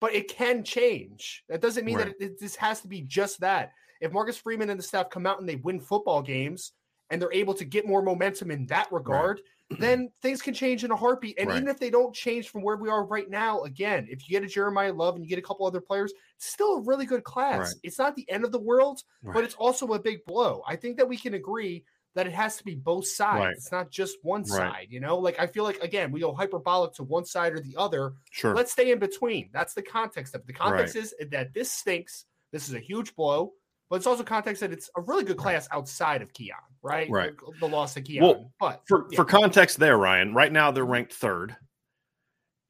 But 0.00 0.14
it 0.14 0.28
can 0.28 0.64
change. 0.64 1.44
That 1.48 1.60
doesn't 1.60 1.84
mean 1.84 1.96
right. 1.96 2.06
that 2.18 2.24
it, 2.24 2.32
it, 2.32 2.40
this 2.40 2.56
has 2.56 2.80
to 2.82 2.88
be 2.88 3.02
just 3.02 3.40
that. 3.40 3.72
If 4.00 4.12
Marcus 4.12 4.38
Freeman 4.38 4.70
and 4.70 4.78
the 4.78 4.84
staff 4.84 5.10
come 5.10 5.26
out 5.26 5.40
and 5.40 5.48
they 5.48 5.56
win 5.56 5.80
football 5.80 6.22
games 6.22 6.72
and 7.10 7.20
they're 7.20 7.32
able 7.32 7.54
to 7.54 7.64
get 7.64 7.86
more 7.86 8.02
momentum 8.02 8.50
in 8.50 8.66
that 8.66 8.90
regard. 8.90 9.38
Right 9.38 9.46
then 9.78 10.10
things 10.20 10.42
can 10.42 10.52
change 10.52 10.82
in 10.82 10.90
a 10.90 10.96
heartbeat. 10.96 11.38
And 11.38 11.48
right. 11.48 11.56
even 11.56 11.68
if 11.68 11.78
they 11.78 11.90
don't 11.90 12.14
change 12.14 12.48
from 12.48 12.62
where 12.62 12.76
we 12.76 12.88
are 12.88 13.04
right 13.04 13.30
now, 13.30 13.62
again, 13.62 14.08
if 14.10 14.28
you 14.28 14.38
get 14.38 14.44
a 14.44 14.52
Jeremiyah 14.52 14.96
Love 14.96 15.14
and 15.14 15.24
you 15.24 15.28
get 15.28 15.38
a 15.38 15.42
couple 15.42 15.64
other 15.64 15.80
players, 15.80 16.12
it's 16.36 16.46
still 16.46 16.74
a 16.74 16.80
really 16.80 17.06
good 17.06 17.22
class. 17.22 17.68
Right. 17.68 17.74
It's 17.84 17.98
not 17.98 18.16
the 18.16 18.28
end 18.28 18.44
of 18.44 18.50
the 18.50 18.58
world, 18.58 19.02
but 19.22 19.44
it's 19.44 19.54
also 19.54 19.86
a 19.92 19.98
big 19.98 20.24
blow. 20.26 20.62
I 20.66 20.74
think 20.74 20.96
that 20.96 21.08
we 21.08 21.16
can 21.16 21.34
agree 21.34 21.84
that 22.16 22.26
it 22.26 22.32
has 22.32 22.56
to 22.56 22.64
be 22.64 22.74
both 22.74 23.06
sides. 23.06 23.58
It's 23.58 23.72
not 23.72 23.90
just 23.90 24.16
one 24.22 24.44
side, 24.44 24.88
you 24.90 24.98
know? 24.98 25.18
Like 25.18 25.38
I 25.38 25.46
feel 25.46 25.62
like 25.62 25.78
again, 25.80 26.10
we 26.10 26.18
go 26.18 26.34
hyperbolic 26.34 26.94
to 26.94 27.04
one 27.04 27.24
side 27.24 27.52
or 27.52 27.60
the 27.60 27.76
other. 27.76 28.14
Sure. 28.32 28.54
Let's 28.54 28.72
stay 28.72 28.90
in 28.90 28.98
between. 28.98 29.50
That's 29.52 29.74
the 29.74 29.82
context 29.82 30.34
of 30.34 30.40
it. 30.40 30.48
The 30.48 30.52
context 30.52 30.96
is 30.96 31.14
that 31.30 31.54
this 31.54 31.70
stinks. 31.70 32.24
This 32.50 32.68
is 32.68 32.74
a 32.74 32.80
huge 32.80 33.14
blow 33.14 33.52
but 33.90 33.96
it's 33.96 34.06
also 34.06 34.22
context 34.22 34.60
that 34.60 34.72
it's 34.72 34.88
a 34.96 35.00
really 35.02 35.24
good 35.24 35.36
class 35.36 35.68
outside 35.72 36.22
of 36.22 36.32
Keon, 36.32 36.56
right? 36.80 37.10
Right. 37.10 37.32
The, 37.36 37.66
the 37.66 37.68
loss 37.68 37.94
to 37.94 38.00
Keon. 38.00 38.24
Well, 38.24 38.52
but 38.60 38.82
for, 38.86 39.08
yeah. 39.10 39.16
for 39.16 39.24
context 39.24 39.80
there, 39.80 39.98
Ryan, 39.98 40.32
right 40.32 40.52
now 40.52 40.70
they're 40.70 40.86
ranked 40.86 41.12
third. 41.12 41.56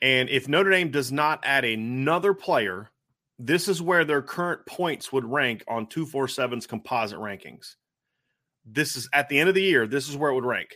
And 0.00 0.30
if 0.30 0.48
Notre 0.48 0.70
Dame 0.70 0.90
does 0.90 1.12
not 1.12 1.40
add 1.44 1.66
another 1.66 2.32
player, 2.32 2.90
this 3.38 3.68
is 3.68 3.82
where 3.82 4.06
their 4.06 4.22
current 4.22 4.64
points 4.64 5.12
would 5.12 5.26
rank 5.26 5.62
on 5.68 5.86
247's 5.86 6.66
composite 6.66 7.18
rankings. 7.18 7.74
This 8.64 8.96
is 8.96 9.06
at 9.12 9.28
the 9.28 9.38
end 9.38 9.50
of 9.50 9.54
the 9.54 9.62
year, 9.62 9.86
this 9.86 10.08
is 10.08 10.16
where 10.16 10.30
it 10.30 10.34
would 10.34 10.46
rank. 10.46 10.70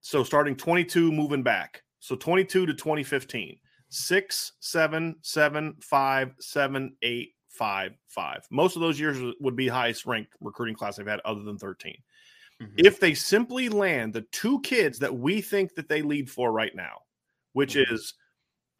So 0.00 0.22
starting 0.22 0.54
22, 0.56 1.10
moving 1.10 1.42
back. 1.42 1.82
So 1.98 2.14
22 2.14 2.66
to 2.66 2.74
2015, 2.74 3.58
six, 3.88 4.52
seven, 4.60 5.16
seven, 5.22 5.74
five, 5.80 6.34
seven, 6.38 6.96
eight, 7.02 7.30
five, 7.52 7.92
five. 8.08 8.46
Most 8.50 8.76
of 8.76 8.82
those 8.82 8.98
years 8.98 9.34
would 9.40 9.56
be 9.56 9.68
highest 9.68 10.06
ranked 10.06 10.32
recruiting 10.40 10.74
class 10.74 10.96
they've 10.96 11.06
had 11.06 11.20
other 11.24 11.42
than 11.42 11.58
13. 11.58 11.96
Mm-hmm. 12.60 12.74
If 12.78 12.98
they 12.98 13.14
simply 13.14 13.68
land 13.68 14.14
the 14.14 14.22
two 14.32 14.60
kids 14.62 14.98
that 15.00 15.14
we 15.14 15.40
think 15.40 15.74
that 15.74 15.88
they 15.88 16.02
lead 16.02 16.30
for 16.30 16.50
right 16.50 16.74
now, 16.74 17.02
which 17.52 17.74
mm-hmm. 17.74 17.94
is 17.94 18.14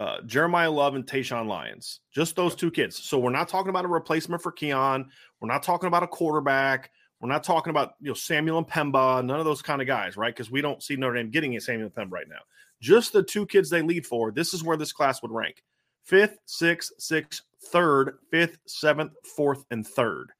uh, 0.00 0.18
Jeremiyah 0.26 0.74
Love 0.74 0.94
and 0.94 1.06
Tayshawn 1.06 1.46
Lyons, 1.46 2.00
just 2.14 2.34
those 2.34 2.54
two 2.54 2.70
kids. 2.70 2.96
So 2.96 3.18
we're 3.18 3.30
not 3.30 3.48
talking 3.48 3.70
about 3.70 3.84
a 3.84 3.88
replacement 3.88 4.42
for 4.42 4.52
Keon. 4.52 5.10
We're 5.40 5.48
not 5.48 5.62
talking 5.62 5.86
about 5.86 6.02
a 6.02 6.08
quarterback. 6.08 6.90
We're 7.20 7.28
not 7.28 7.44
talking 7.44 7.70
about 7.70 7.94
you 8.00 8.08
know 8.08 8.14
Samuel 8.14 8.64
M'Pemba, 8.64 9.24
none 9.24 9.38
of 9.38 9.44
those 9.44 9.62
kind 9.62 9.80
of 9.80 9.86
guys, 9.86 10.16
right? 10.16 10.34
Because 10.34 10.50
we 10.50 10.60
don't 10.60 10.82
see 10.82 10.96
Notre 10.96 11.14
Dame 11.14 11.30
getting 11.30 11.56
a 11.56 11.60
Samuel 11.60 11.90
Pemba 11.90 12.10
right 12.10 12.28
now. 12.28 12.40
Just 12.80 13.12
the 13.12 13.22
two 13.22 13.46
kids 13.46 13.70
they 13.70 13.80
lead 13.80 14.04
for. 14.04 14.32
This 14.32 14.52
is 14.52 14.64
where 14.64 14.76
this 14.76 14.92
class 14.92 15.22
would 15.22 15.30
rank: 15.30 15.62
fifth, 16.02 16.38
sixth, 16.46 16.90
sixth, 16.98 17.42
third, 17.70 18.18
fifth, 18.30 18.58
seventh, 18.66 19.12
fourth, 19.36 19.64
and 19.70 19.86
third. 19.86 20.32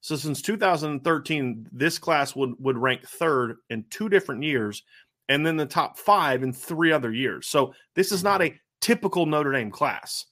So 0.00 0.16
since 0.16 0.42
2013, 0.42 1.66
this 1.72 1.98
class 1.98 2.36
would, 2.36 2.52
would 2.58 2.76
rank 2.76 3.08
third 3.08 3.56
in 3.70 3.86
two 3.88 4.10
different 4.10 4.42
years, 4.42 4.82
and 5.30 5.46
then 5.46 5.56
the 5.56 5.64
top 5.64 5.98
five 5.98 6.42
in 6.42 6.52
three 6.52 6.92
other 6.92 7.10
years. 7.10 7.46
So 7.46 7.72
this 7.94 8.12
is 8.12 8.22
not 8.22 8.42
a 8.42 8.54
typical 8.82 9.24
Notre 9.24 9.52
Dame 9.52 9.70
class. 9.70 10.26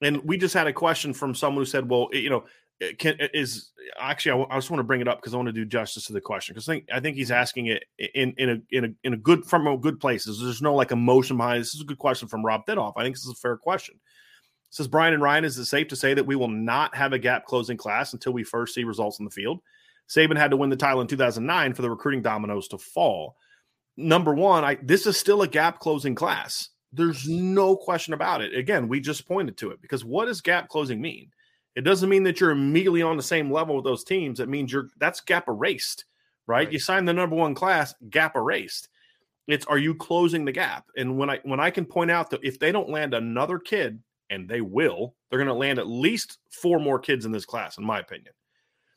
And 0.00 0.24
we 0.24 0.38
just 0.38 0.54
had 0.54 0.66
a 0.66 0.72
question 0.72 1.12
from 1.12 1.34
someone 1.34 1.60
who 1.60 1.66
said, 1.66 1.88
"Well, 1.88 2.08
you 2.12 2.30
know, 2.30 2.44
eh, 2.80 2.92
can 2.98 3.20
eh, 3.20 3.28
is 3.34 3.70
actually 3.98 4.46
I, 4.50 4.54
I 4.54 4.56
just 4.56 4.70
want 4.70 4.80
to 4.80 4.84
bring 4.84 5.02
it 5.02 5.08
up 5.08 5.20
because 5.20 5.34
I 5.34 5.36
want 5.36 5.48
to 5.48 5.52
do 5.52 5.66
justice 5.66 6.06
to 6.06 6.14
the 6.14 6.20
question 6.20 6.54
because 6.54 6.68
I 6.68 6.72
think 6.72 6.88
I 6.92 6.98
think 6.98 7.16
he's 7.18 7.30
asking 7.30 7.66
it 7.66 7.84
in 8.14 8.32
in 8.38 8.50
a 8.50 8.76
in 8.76 8.84
a 8.86 8.88
in 9.04 9.12
a 9.12 9.18
good 9.18 9.44
from 9.44 9.66
a 9.66 9.76
good 9.76 10.00
places. 10.00 10.40
There's 10.40 10.62
no 10.62 10.74
like 10.74 10.90
emotion 10.90 11.36
behind 11.36 11.60
this. 11.60 11.68
This 11.68 11.76
is 11.76 11.82
a 11.82 11.86
good 11.86 11.98
question 11.98 12.28
from 12.28 12.44
Rob 12.44 12.62
Bidoff. 12.66 12.94
I 12.96 13.04
think 13.04 13.14
this 13.14 13.26
is 13.26 13.32
a 13.32 13.40
fair 13.40 13.58
question. 13.58 14.00
Says 14.72 14.88
Brian 14.88 15.12
and 15.12 15.22
Ryan, 15.22 15.44
is 15.44 15.58
it 15.58 15.66
safe 15.66 15.88
to 15.88 15.96
say 15.96 16.14
that 16.14 16.24
we 16.24 16.34
will 16.34 16.48
not 16.48 16.94
have 16.94 17.12
a 17.12 17.18
gap 17.18 17.44
closing 17.44 17.76
class 17.76 18.14
until 18.14 18.32
we 18.32 18.42
first 18.42 18.74
see 18.74 18.84
results 18.84 19.18
in 19.18 19.26
the 19.26 19.30
field? 19.30 19.60
Saban 20.08 20.38
had 20.38 20.50
to 20.50 20.56
win 20.56 20.70
the 20.70 20.76
title 20.76 21.02
in 21.02 21.06
2009 21.06 21.74
for 21.74 21.82
the 21.82 21.90
recruiting 21.90 22.22
dominoes 22.22 22.68
to 22.68 22.78
fall. 22.78 23.36
number 23.98 24.32
one, 24.32 24.64
I 24.64 24.78
this 24.82 25.06
is 25.06 25.18
still 25.18 25.42
a 25.42 25.48
gap 25.48 25.78
closing 25.78 26.14
class. 26.14 26.70
There's 26.90 27.28
no 27.28 27.76
question 27.76 28.14
about 28.14 28.40
it. 28.40 28.54
Again, 28.54 28.88
we 28.88 28.98
just 28.98 29.28
pointed 29.28 29.58
to 29.58 29.70
it 29.70 29.82
because 29.82 30.06
what 30.06 30.24
does 30.24 30.40
gap 30.40 30.68
closing 30.68 31.02
mean? 31.02 31.30
It 31.76 31.82
doesn't 31.82 32.08
mean 32.08 32.22
that 32.24 32.40
you're 32.40 32.50
immediately 32.50 33.02
on 33.02 33.18
the 33.18 33.22
same 33.22 33.50
level 33.50 33.76
with 33.76 33.84
those 33.84 34.04
teams. 34.04 34.40
It 34.40 34.48
means 34.48 34.72
you're 34.72 34.88
that's 34.98 35.20
gap 35.20 35.48
erased, 35.48 36.06
right? 36.46 36.64
right. 36.64 36.72
You 36.72 36.78
sign 36.78 37.04
the 37.04 37.12
number 37.12 37.36
one 37.36 37.54
class, 37.54 37.94
gap 38.08 38.36
erased. 38.36 38.88
It's 39.48 39.66
are 39.66 39.78
you 39.78 39.94
closing 39.94 40.46
the 40.46 40.52
gap? 40.52 40.86
And 40.96 41.18
when 41.18 41.28
I 41.28 41.40
when 41.42 41.60
I 41.60 41.70
can 41.70 41.84
point 41.84 42.10
out 42.10 42.30
that 42.30 42.42
if 42.42 42.58
they 42.58 42.72
don't 42.72 42.88
land 42.88 43.12
another 43.12 43.58
kid, 43.58 44.00
and 44.32 44.48
they 44.48 44.60
will, 44.60 45.14
they're 45.28 45.38
going 45.38 45.46
to 45.46 45.54
land 45.54 45.78
at 45.78 45.86
least 45.86 46.38
four 46.50 46.80
more 46.80 46.98
kids 46.98 47.26
in 47.26 47.32
this 47.32 47.44
class, 47.44 47.78
in 47.78 47.84
my 47.84 48.00
opinion, 48.00 48.32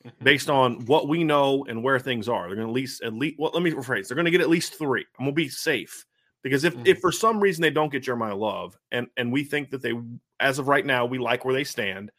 mm-hmm. 0.05 0.23
based 0.23 0.49
on 0.49 0.85
what 0.85 1.07
we 1.07 1.23
know 1.23 1.65
and 1.67 1.83
where 1.83 1.99
things 1.99 2.29
are. 2.29 2.47
They're 2.47 2.55
going 2.55 2.67
to 2.67 2.71
at 2.71 2.75
least 2.75 3.03
at 3.03 3.13
least 3.13 3.35
well, 3.37 3.51
let 3.53 3.63
me 3.63 3.71
rephrase. 3.71 4.07
They're 4.07 4.15
going 4.15 4.25
to 4.25 4.31
get 4.31 4.41
at 4.41 4.49
least 4.49 4.77
three. 4.77 5.05
I'm 5.19 5.25
going 5.25 5.35
to 5.35 5.35
be 5.35 5.49
safe 5.49 6.05
because 6.41 6.63
if 6.63 6.73
mm-hmm. 6.73 6.87
if 6.87 6.99
for 6.99 7.11
some 7.11 7.39
reason 7.39 7.61
they 7.61 7.69
don't 7.69 7.91
get 7.91 8.03
Jeremiyah 8.03 8.37
Love, 8.37 8.77
and 8.91 9.07
and 9.17 9.31
we 9.31 9.43
think 9.43 9.71
that 9.71 9.81
they, 9.81 9.93
as 10.39 10.59
of 10.59 10.67
right 10.67 10.85
now, 10.85 11.05
we 11.05 11.17
like 11.17 11.43
where 11.43 11.53
they 11.53 11.63
stand. 11.63 12.11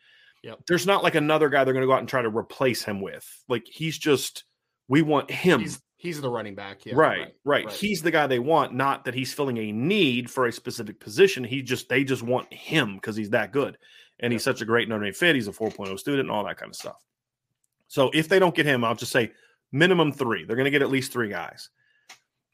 Yep. 0.42 0.60
There's 0.68 0.86
not 0.86 1.02
like 1.02 1.14
another 1.14 1.48
guy 1.48 1.64
they're 1.64 1.72
going 1.72 1.82
to 1.82 1.88
go 1.88 1.94
out 1.94 2.00
and 2.00 2.08
try 2.08 2.22
to 2.22 2.28
replace 2.28 2.84
him 2.84 3.00
with. 3.00 3.26
Like 3.48 3.66
he's 3.66 3.98
just 3.98 4.44
we 4.88 5.02
want 5.02 5.30
him. 5.30 5.60
He's, 5.60 5.80
he's 5.96 6.20
the 6.20 6.30
running 6.30 6.54
back. 6.54 6.84
Yeah, 6.84 6.94
right, 6.94 7.18
right, 7.18 7.34
right, 7.44 7.64
right, 7.66 7.74
He's 7.74 8.02
the 8.02 8.10
guy 8.10 8.26
they 8.26 8.38
want, 8.38 8.74
not 8.74 9.04
that 9.04 9.14
he's 9.14 9.32
filling 9.32 9.58
a 9.58 9.72
need 9.72 10.30
for 10.30 10.46
a 10.46 10.52
specific 10.52 11.00
position. 11.00 11.44
He 11.44 11.62
just 11.62 11.88
they 11.88 12.04
just 12.04 12.22
want 12.22 12.52
him 12.52 12.94
because 12.94 13.16
he's 13.16 13.30
that 13.30 13.52
good. 13.52 13.76
And 14.20 14.32
he's 14.32 14.44
such 14.44 14.62
a 14.62 14.64
great 14.64 14.88
Notre 14.88 15.04
Dame 15.04 15.12
fit. 15.12 15.34
He's 15.34 15.48
a 15.48 15.52
4.0 15.52 15.98
student 15.98 16.28
and 16.28 16.30
all 16.30 16.44
that 16.44 16.56
kind 16.56 16.70
of 16.70 16.76
stuff. 16.76 17.04
So 17.88 18.10
if 18.14 18.28
they 18.28 18.38
don't 18.38 18.54
get 18.54 18.64
him, 18.64 18.82
I'll 18.82 18.94
just 18.94 19.12
say 19.12 19.32
minimum 19.72 20.12
three. 20.12 20.44
They're 20.44 20.56
going 20.56 20.64
to 20.64 20.70
get 20.70 20.82
at 20.82 20.90
least 20.90 21.12
three 21.12 21.28
guys. 21.28 21.68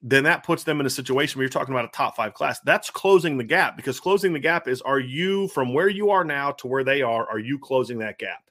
Then 0.04 0.24
that 0.24 0.42
puts 0.42 0.64
them 0.64 0.80
in 0.80 0.86
a 0.86 0.90
situation 0.90 1.38
where 1.38 1.44
you're 1.44 1.50
talking 1.50 1.72
about 1.72 1.84
a 1.84 1.96
top 1.96 2.16
five 2.16 2.34
class. 2.34 2.58
That's 2.64 2.90
closing 2.90 3.38
the 3.38 3.44
gap 3.44 3.76
because 3.76 4.00
closing 4.00 4.32
the 4.32 4.40
gap 4.40 4.66
is 4.66 4.82
are 4.82 4.98
you 4.98 5.46
from 5.48 5.72
where 5.72 5.88
you 5.88 6.10
are 6.10 6.24
now 6.24 6.50
to 6.52 6.66
where 6.66 6.82
they 6.82 7.02
are, 7.02 7.28
are 7.28 7.38
you 7.38 7.58
closing 7.60 7.98
that 7.98 8.18
gap? 8.18 8.42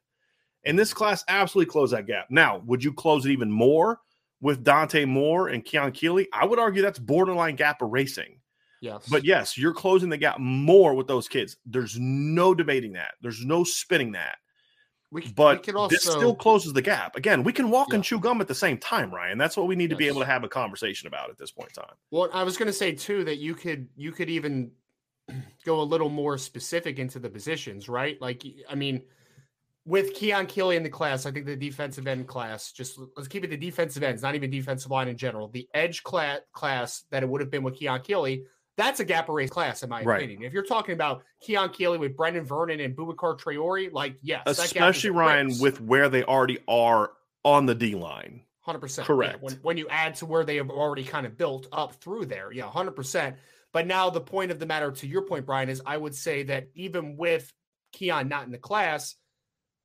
And 0.64 0.80
this 0.80 0.94
class 0.94 1.26
absolutely 1.28 1.70
closed 1.70 1.94
that 1.94 2.08
gap. 2.08 2.28
Now, 2.30 2.62
would 2.66 2.84
you 2.84 2.94
close 2.94 3.26
it 3.26 3.32
even 3.32 3.52
more? 3.52 4.00
With 4.42 4.64
Dante 4.64 5.06
Moore 5.06 5.48
and 5.48 5.64
Keon 5.64 5.92
Keeley, 5.92 6.28
I 6.34 6.46
would 6.46 6.60
argue 6.60 6.82
that's 6.82 7.00
borderline 7.00 7.56
gap 7.56 7.82
erasing. 7.82 8.38
Yes. 8.82 9.08
But 9.10 9.24
yes, 9.24 9.58
you're 9.58 9.74
closing 9.74 10.10
the 10.10 10.18
gap 10.18 10.40
more 10.40 10.96
with 10.96 11.08
those 11.08 11.28
kids. 11.28 11.56
There's 11.66 11.98
no 12.00 12.56
debating 12.56 12.94
that. 12.94 13.14
There's 13.22 13.46
no 13.46 13.64
spinning 13.64 14.14
that. 14.14 14.38
We, 15.12 15.28
but 15.36 15.58
we 15.58 15.64
can 15.64 15.76
also, 15.76 15.94
this 15.94 16.04
still 16.04 16.34
closes 16.34 16.72
the 16.74 16.82
gap. 16.82 17.18
Again, 17.18 17.44
we 17.44 17.52
can 17.52 17.70
walk 17.70 17.90
yeah. 17.90 17.96
and 17.96 18.04
chew 18.04 18.20
gum 18.20 18.40
at 18.40 18.48
the 18.48 18.56
same 18.56 18.78
time, 18.78 19.14
Ryan. 19.14 19.38
That's 19.38 19.58
what 19.58 19.68
we 19.68 19.76
need 19.76 19.92
yes. 19.92 19.98
to 19.98 19.98
be 19.98 20.08
able 20.08 20.22
to 20.22 20.26
have 20.26 20.44
a 20.44 20.50
conversation 20.50 21.08
about 21.08 21.30
at 21.30 21.38
this 21.38 21.52
point 21.52 21.70
in 21.76 21.84
time. 21.84 21.96
Well, 22.12 22.30
I 22.34 22.44
was 22.44 22.58
going 22.58 22.68
to 22.68 22.74
say 22.74 22.94
too 22.94 23.26
that 23.26 23.38
you 23.38 23.54
could 23.54 23.90
you 23.98 24.14
could 24.14 24.30
even 24.30 24.72
go 25.66 25.82
a 25.82 25.84
little 25.84 26.10
more 26.10 26.38
specific 26.38 26.98
into 26.98 27.20
the 27.20 27.30
positions, 27.30 27.90
right? 27.90 28.20
Like, 28.22 28.44
I 28.70 28.76
mean, 28.76 29.04
with 29.86 30.14
Keon 30.14 30.46
Keeley 30.46 30.76
in 30.76 30.84
the 30.84 30.90
class, 30.90 31.26
I 31.26 31.32
think 31.32 31.46
the 31.46 31.56
defensive 31.56 32.08
end 32.08 32.28
class, 32.28 32.72
just 32.72 33.00
let's 33.16 33.28
keep 33.28 33.44
it 33.44 33.50
the 33.50 33.58
defensive 33.58 34.04
ends, 34.04 34.22
not 34.22 34.36
even 34.36 34.52
defensive 34.52 34.92
line 34.92 35.08
in 35.08 35.18
general. 35.18 35.48
The 35.48 35.68
edge 35.74 36.04
class, 36.04 36.40
class 36.54 37.04
that 37.10 37.24
it 37.24 37.30
would 37.30 37.42
have 37.42 37.50
been 37.50 37.64
with 37.64 37.76
Keon 37.76 38.02
Keeley, 38.02 38.44
that's 38.78 39.00
a 39.00 39.06
gap 39.06 39.30
erase 39.30 39.50
class, 39.50 39.84
in 39.84 39.90
my 39.90 40.04
right. 40.04 40.18
opinion. 40.18 40.44
If 40.44 40.54
you're 40.54 40.64
talking 40.64 40.94
about 40.94 41.24
Keon 41.42 41.70
Keeley 41.70 41.98
with 41.98 42.16
Brenan 42.16 42.46
Vernon 42.46 42.80
and 42.80 42.96
Boubacar 42.96 43.40
Traore, 43.40 43.92
like, 43.92 44.18
yes. 44.22 44.44
Especially, 44.46 45.10
Ryan, 45.10 45.52
with 45.60 45.82
where 45.82 46.10
they 46.10 46.24
already 46.24 46.60
are 46.68 47.12
on 47.44 47.66
the 47.66 47.76
D 47.76 47.96
line. 47.96 48.42
100%. 48.68 49.04
Correct. 49.04 49.34
Yeah, 49.34 49.46
when, 49.46 49.54
when 49.62 49.78
you 49.78 49.88
add 49.90 50.16
to 50.16 50.26
where 50.26 50.44
they 50.44 50.58
have 50.58 50.70
already 50.70 51.04
kind 51.04 51.26
of 51.26 51.38
built 51.38 51.68
up 51.72 51.96
through 51.96 52.28
there, 52.28 52.52
yeah, 52.52 52.70
100%. 52.70 53.36
But 53.74 53.88
now 53.88 54.10
the 54.10 54.22
point 54.22 54.52
of 54.52 54.60
the 54.60 54.66
matter, 54.66 54.92
to 54.92 55.08
your 55.08 55.24
point, 55.24 55.46
Brian, 55.46 55.70
is 55.70 55.82
I 55.86 55.98
would 55.98 56.16
say 56.16 56.44
that 56.44 56.68
even 56.76 57.18
with 57.18 57.52
Keon 57.94 58.28
not 58.28 58.46
in 58.46 58.52
the 58.52 58.58
class, 58.58 59.16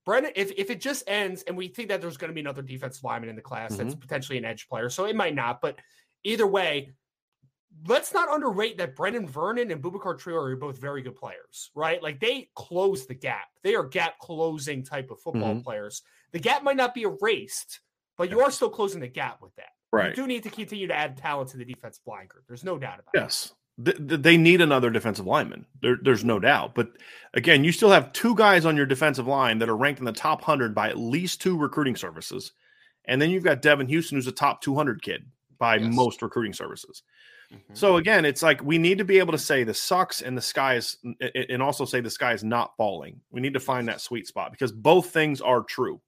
Brennan, 0.07 0.31
if, 0.37 0.53
if 0.57 0.71
it 0.71 0.81
just 0.81 1.03
ends 1.09 1.43
and 1.43 1.57
we 1.57 1.69
think 1.69 1.89
that 1.89 2.01
there's 2.01 2.17
going 2.17 2.31
to 2.31 2.35
be 2.35 2.41
another 2.41 2.63
defensive 2.63 3.05
lineman 3.05 3.29
in 3.29 3.37
the 3.37 3.43
class 3.43 3.73
mm-hmm. 3.73 3.83
that's 3.83 3.95
potentially 3.95 4.39
an 4.39 4.45
edge 4.45 4.69
player, 4.69 4.89
so 4.89 5.05
it 5.05 5.17
might 5.17 5.35
not, 5.35 5.61
but 5.61 5.77
either 6.25 6.47
way, 6.47 6.93
let's 7.87 8.15
not 8.15 8.33
underrate 8.33 8.79
that 8.79 8.97
Brenan 8.97 9.29
Vernon 9.29 9.71
and 9.73 9.83
Boubacar 9.83 10.19
Traore 10.19 10.53
are 10.53 10.57
both 10.57 10.79
very 10.79 11.03
good 11.03 11.17
players, 11.17 11.71
right? 11.75 12.01
Like 12.03 12.21
they 12.21 12.49
close 12.55 13.07
the 13.07 13.15
gap. 13.15 13.49
They 13.65 13.75
are 13.75 13.85
gap 13.85 14.19
closing 14.21 14.85
type 14.85 15.11
of 15.11 15.21
football 15.21 15.55
mm-hmm. 15.55 15.63
players. 15.63 16.03
The 16.33 16.39
gap 16.39 16.63
might 16.63 16.77
not 16.77 16.95
be 16.95 17.03
erased, 17.03 17.81
but 18.17 18.31
you 18.31 18.41
are 18.41 18.51
still 18.53 18.71
closing 18.71 19.01
the 19.01 19.09
gap 19.09 19.43
with 19.43 19.55
that. 19.57 19.71
Right. 19.93 20.11
You 20.11 20.15
do 20.23 20.27
need 20.29 20.45
to 20.45 20.51
continue 20.51 20.87
to 20.87 20.95
add 20.95 21.17
talent 21.17 21.51
to 21.51 21.57
the 21.57 21.65
defensive 21.65 22.07
line 22.07 22.29
group. 22.29 22.45
There's 22.47 22.65
no 22.65 22.79
doubt 22.79 23.01
about 23.01 23.11
yes. 23.15 23.47
it. 23.47 23.49
Yes 23.51 23.53
they 23.79 24.39
need 24.39 24.61
another 24.61 24.91
defensive 24.91 25.27
lineman. 25.27 25.67
There, 25.83 25.99
there's 26.01 26.25
no 26.25 26.39
doubt. 26.39 26.75
But 26.75 26.93
again, 27.35 27.63
you 27.63 27.73
still 27.73 27.91
have 27.91 28.13
two 28.13 28.35
guys 28.35 28.65
on 28.65 28.77
your 28.77 28.87
defensive 28.87 29.27
line 29.27 29.59
that 29.59 29.69
are 29.69 29.77
ranked 29.77 30.01
in 30.01 30.07
the 30.07 30.13
top 30.13 30.41
100 30.41 30.75
by 30.75 30.89
at 30.89 30.99
least 30.99 31.43
two 31.43 31.59
recruiting 31.59 31.97
services. 31.97 32.53
And 33.05 33.21
then 33.21 33.31
you've 33.31 33.45
got 33.45 33.63
Devan 33.63 33.91
Houstan, 33.91 34.13
who's 34.13 34.27
a 34.27 34.33
top 34.33 34.63
200 34.63 35.03
kid 35.03 35.27
by 35.59 35.77
yes. 35.77 35.95
most 35.95 36.23
recruiting 36.23 36.55
services. 36.55 37.03
Mm-hmm. 37.53 37.75
So 37.75 37.99
again, 37.99 38.25
it's 38.25 38.43
like 38.43 38.63
we 38.63 38.79
need 38.79 38.99
to 38.99 39.05
be 39.05 39.19
able 39.19 39.33
to 39.33 39.39
say 39.39 39.63
the 39.63 39.75
sucks 39.75 40.23
and 40.23 40.37
the 40.37 40.43
sky 40.43 40.77
is, 40.77 40.97
and 41.51 41.63
also 41.63 41.85
say 41.85 42.01
the 42.01 42.11
sky 42.11 42.33
is 42.33 42.43
not 42.43 42.77
falling. 42.77 43.21
We 43.31 43.41
need 43.41 43.55
to 43.55 43.61
find 43.61 43.87
that 43.89 44.01
sweet 44.01 44.27
spot 44.27 44.51
because 44.51 44.73
both 44.73 45.11
things 45.11 45.41
are 45.41 45.63
true, 45.63 46.01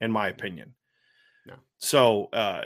in 0.00 0.10
my 0.10 0.28
opinion. 0.28 0.74
No. 1.46 1.54
So, 1.78 2.28
uh, 2.32 2.62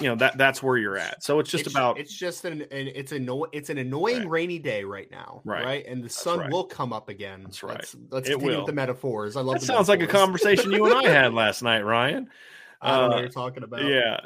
you 0.00 0.08
know 0.08 0.16
that 0.16 0.38
that's 0.38 0.62
where 0.62 0.76
you're 0.76 0.96
at. 0.96 1.22
So 1.22 1.38
it's 1.38 1.50
just 1.50 1.66
it's, 1.66 1.74
about 1.74 1.98
it's 1.98 2.14
just 2.14 2.44
an, 2.44 2.62
an 2.62 2.88
it's 2.94 3.12
a 3.12 3.42
it's 3.52 3.70
an 3.70 3.78
annoying 3.78 4.18
right. 4.20 4.30
rainy 4.30 4.58
day 4.58 4.84
right 4.84 5.10
now, 5.10 5.42
right? 5.44 5.64
right? 5.64 5.86
And 5.86 6.02
the 6.02 6.08
sun 6.08 6.40
right. 6.40 6.50
will 6.50 6.64
come 6.64 6.92
up 6.92 7.08
again. 7.08 7.42
That's 7.44 7.62
right. 7.62 7.74
Let's, 7.74 7.96
let's 8.10 8.28
it 8.28 8.32
continue 8.32 8.52
will. 8.52 8.60
with 8.62 8.66
the 8.66 8.72
metaphors. 8.72 9.36
I 9.36 9.42
love. 9.42 9.60
That 9.60 9.66
sounds 9.66 9.88
metaphors. 9.88 10.08
like 10.08 10.08
a 10.08 10.12
conversation 10.12 10.72
you 10.72 10.86
and 10.86 10.94
I 10.94 11.10
had 11.10 11.34
last 11.34 11.62
night, 11.62 11.82
Ryan. 11.82 12.28
I 12.82 12.90
don't 12.90 12.98
uh, 12.98 13.00
know 13.00 13.08
what 13.08 13.16
uh, 13.16 13.20
you're 13.20 13.28
talking 13.28 13.62
about. 13.62 13.84
Yeah. 13.84 14.20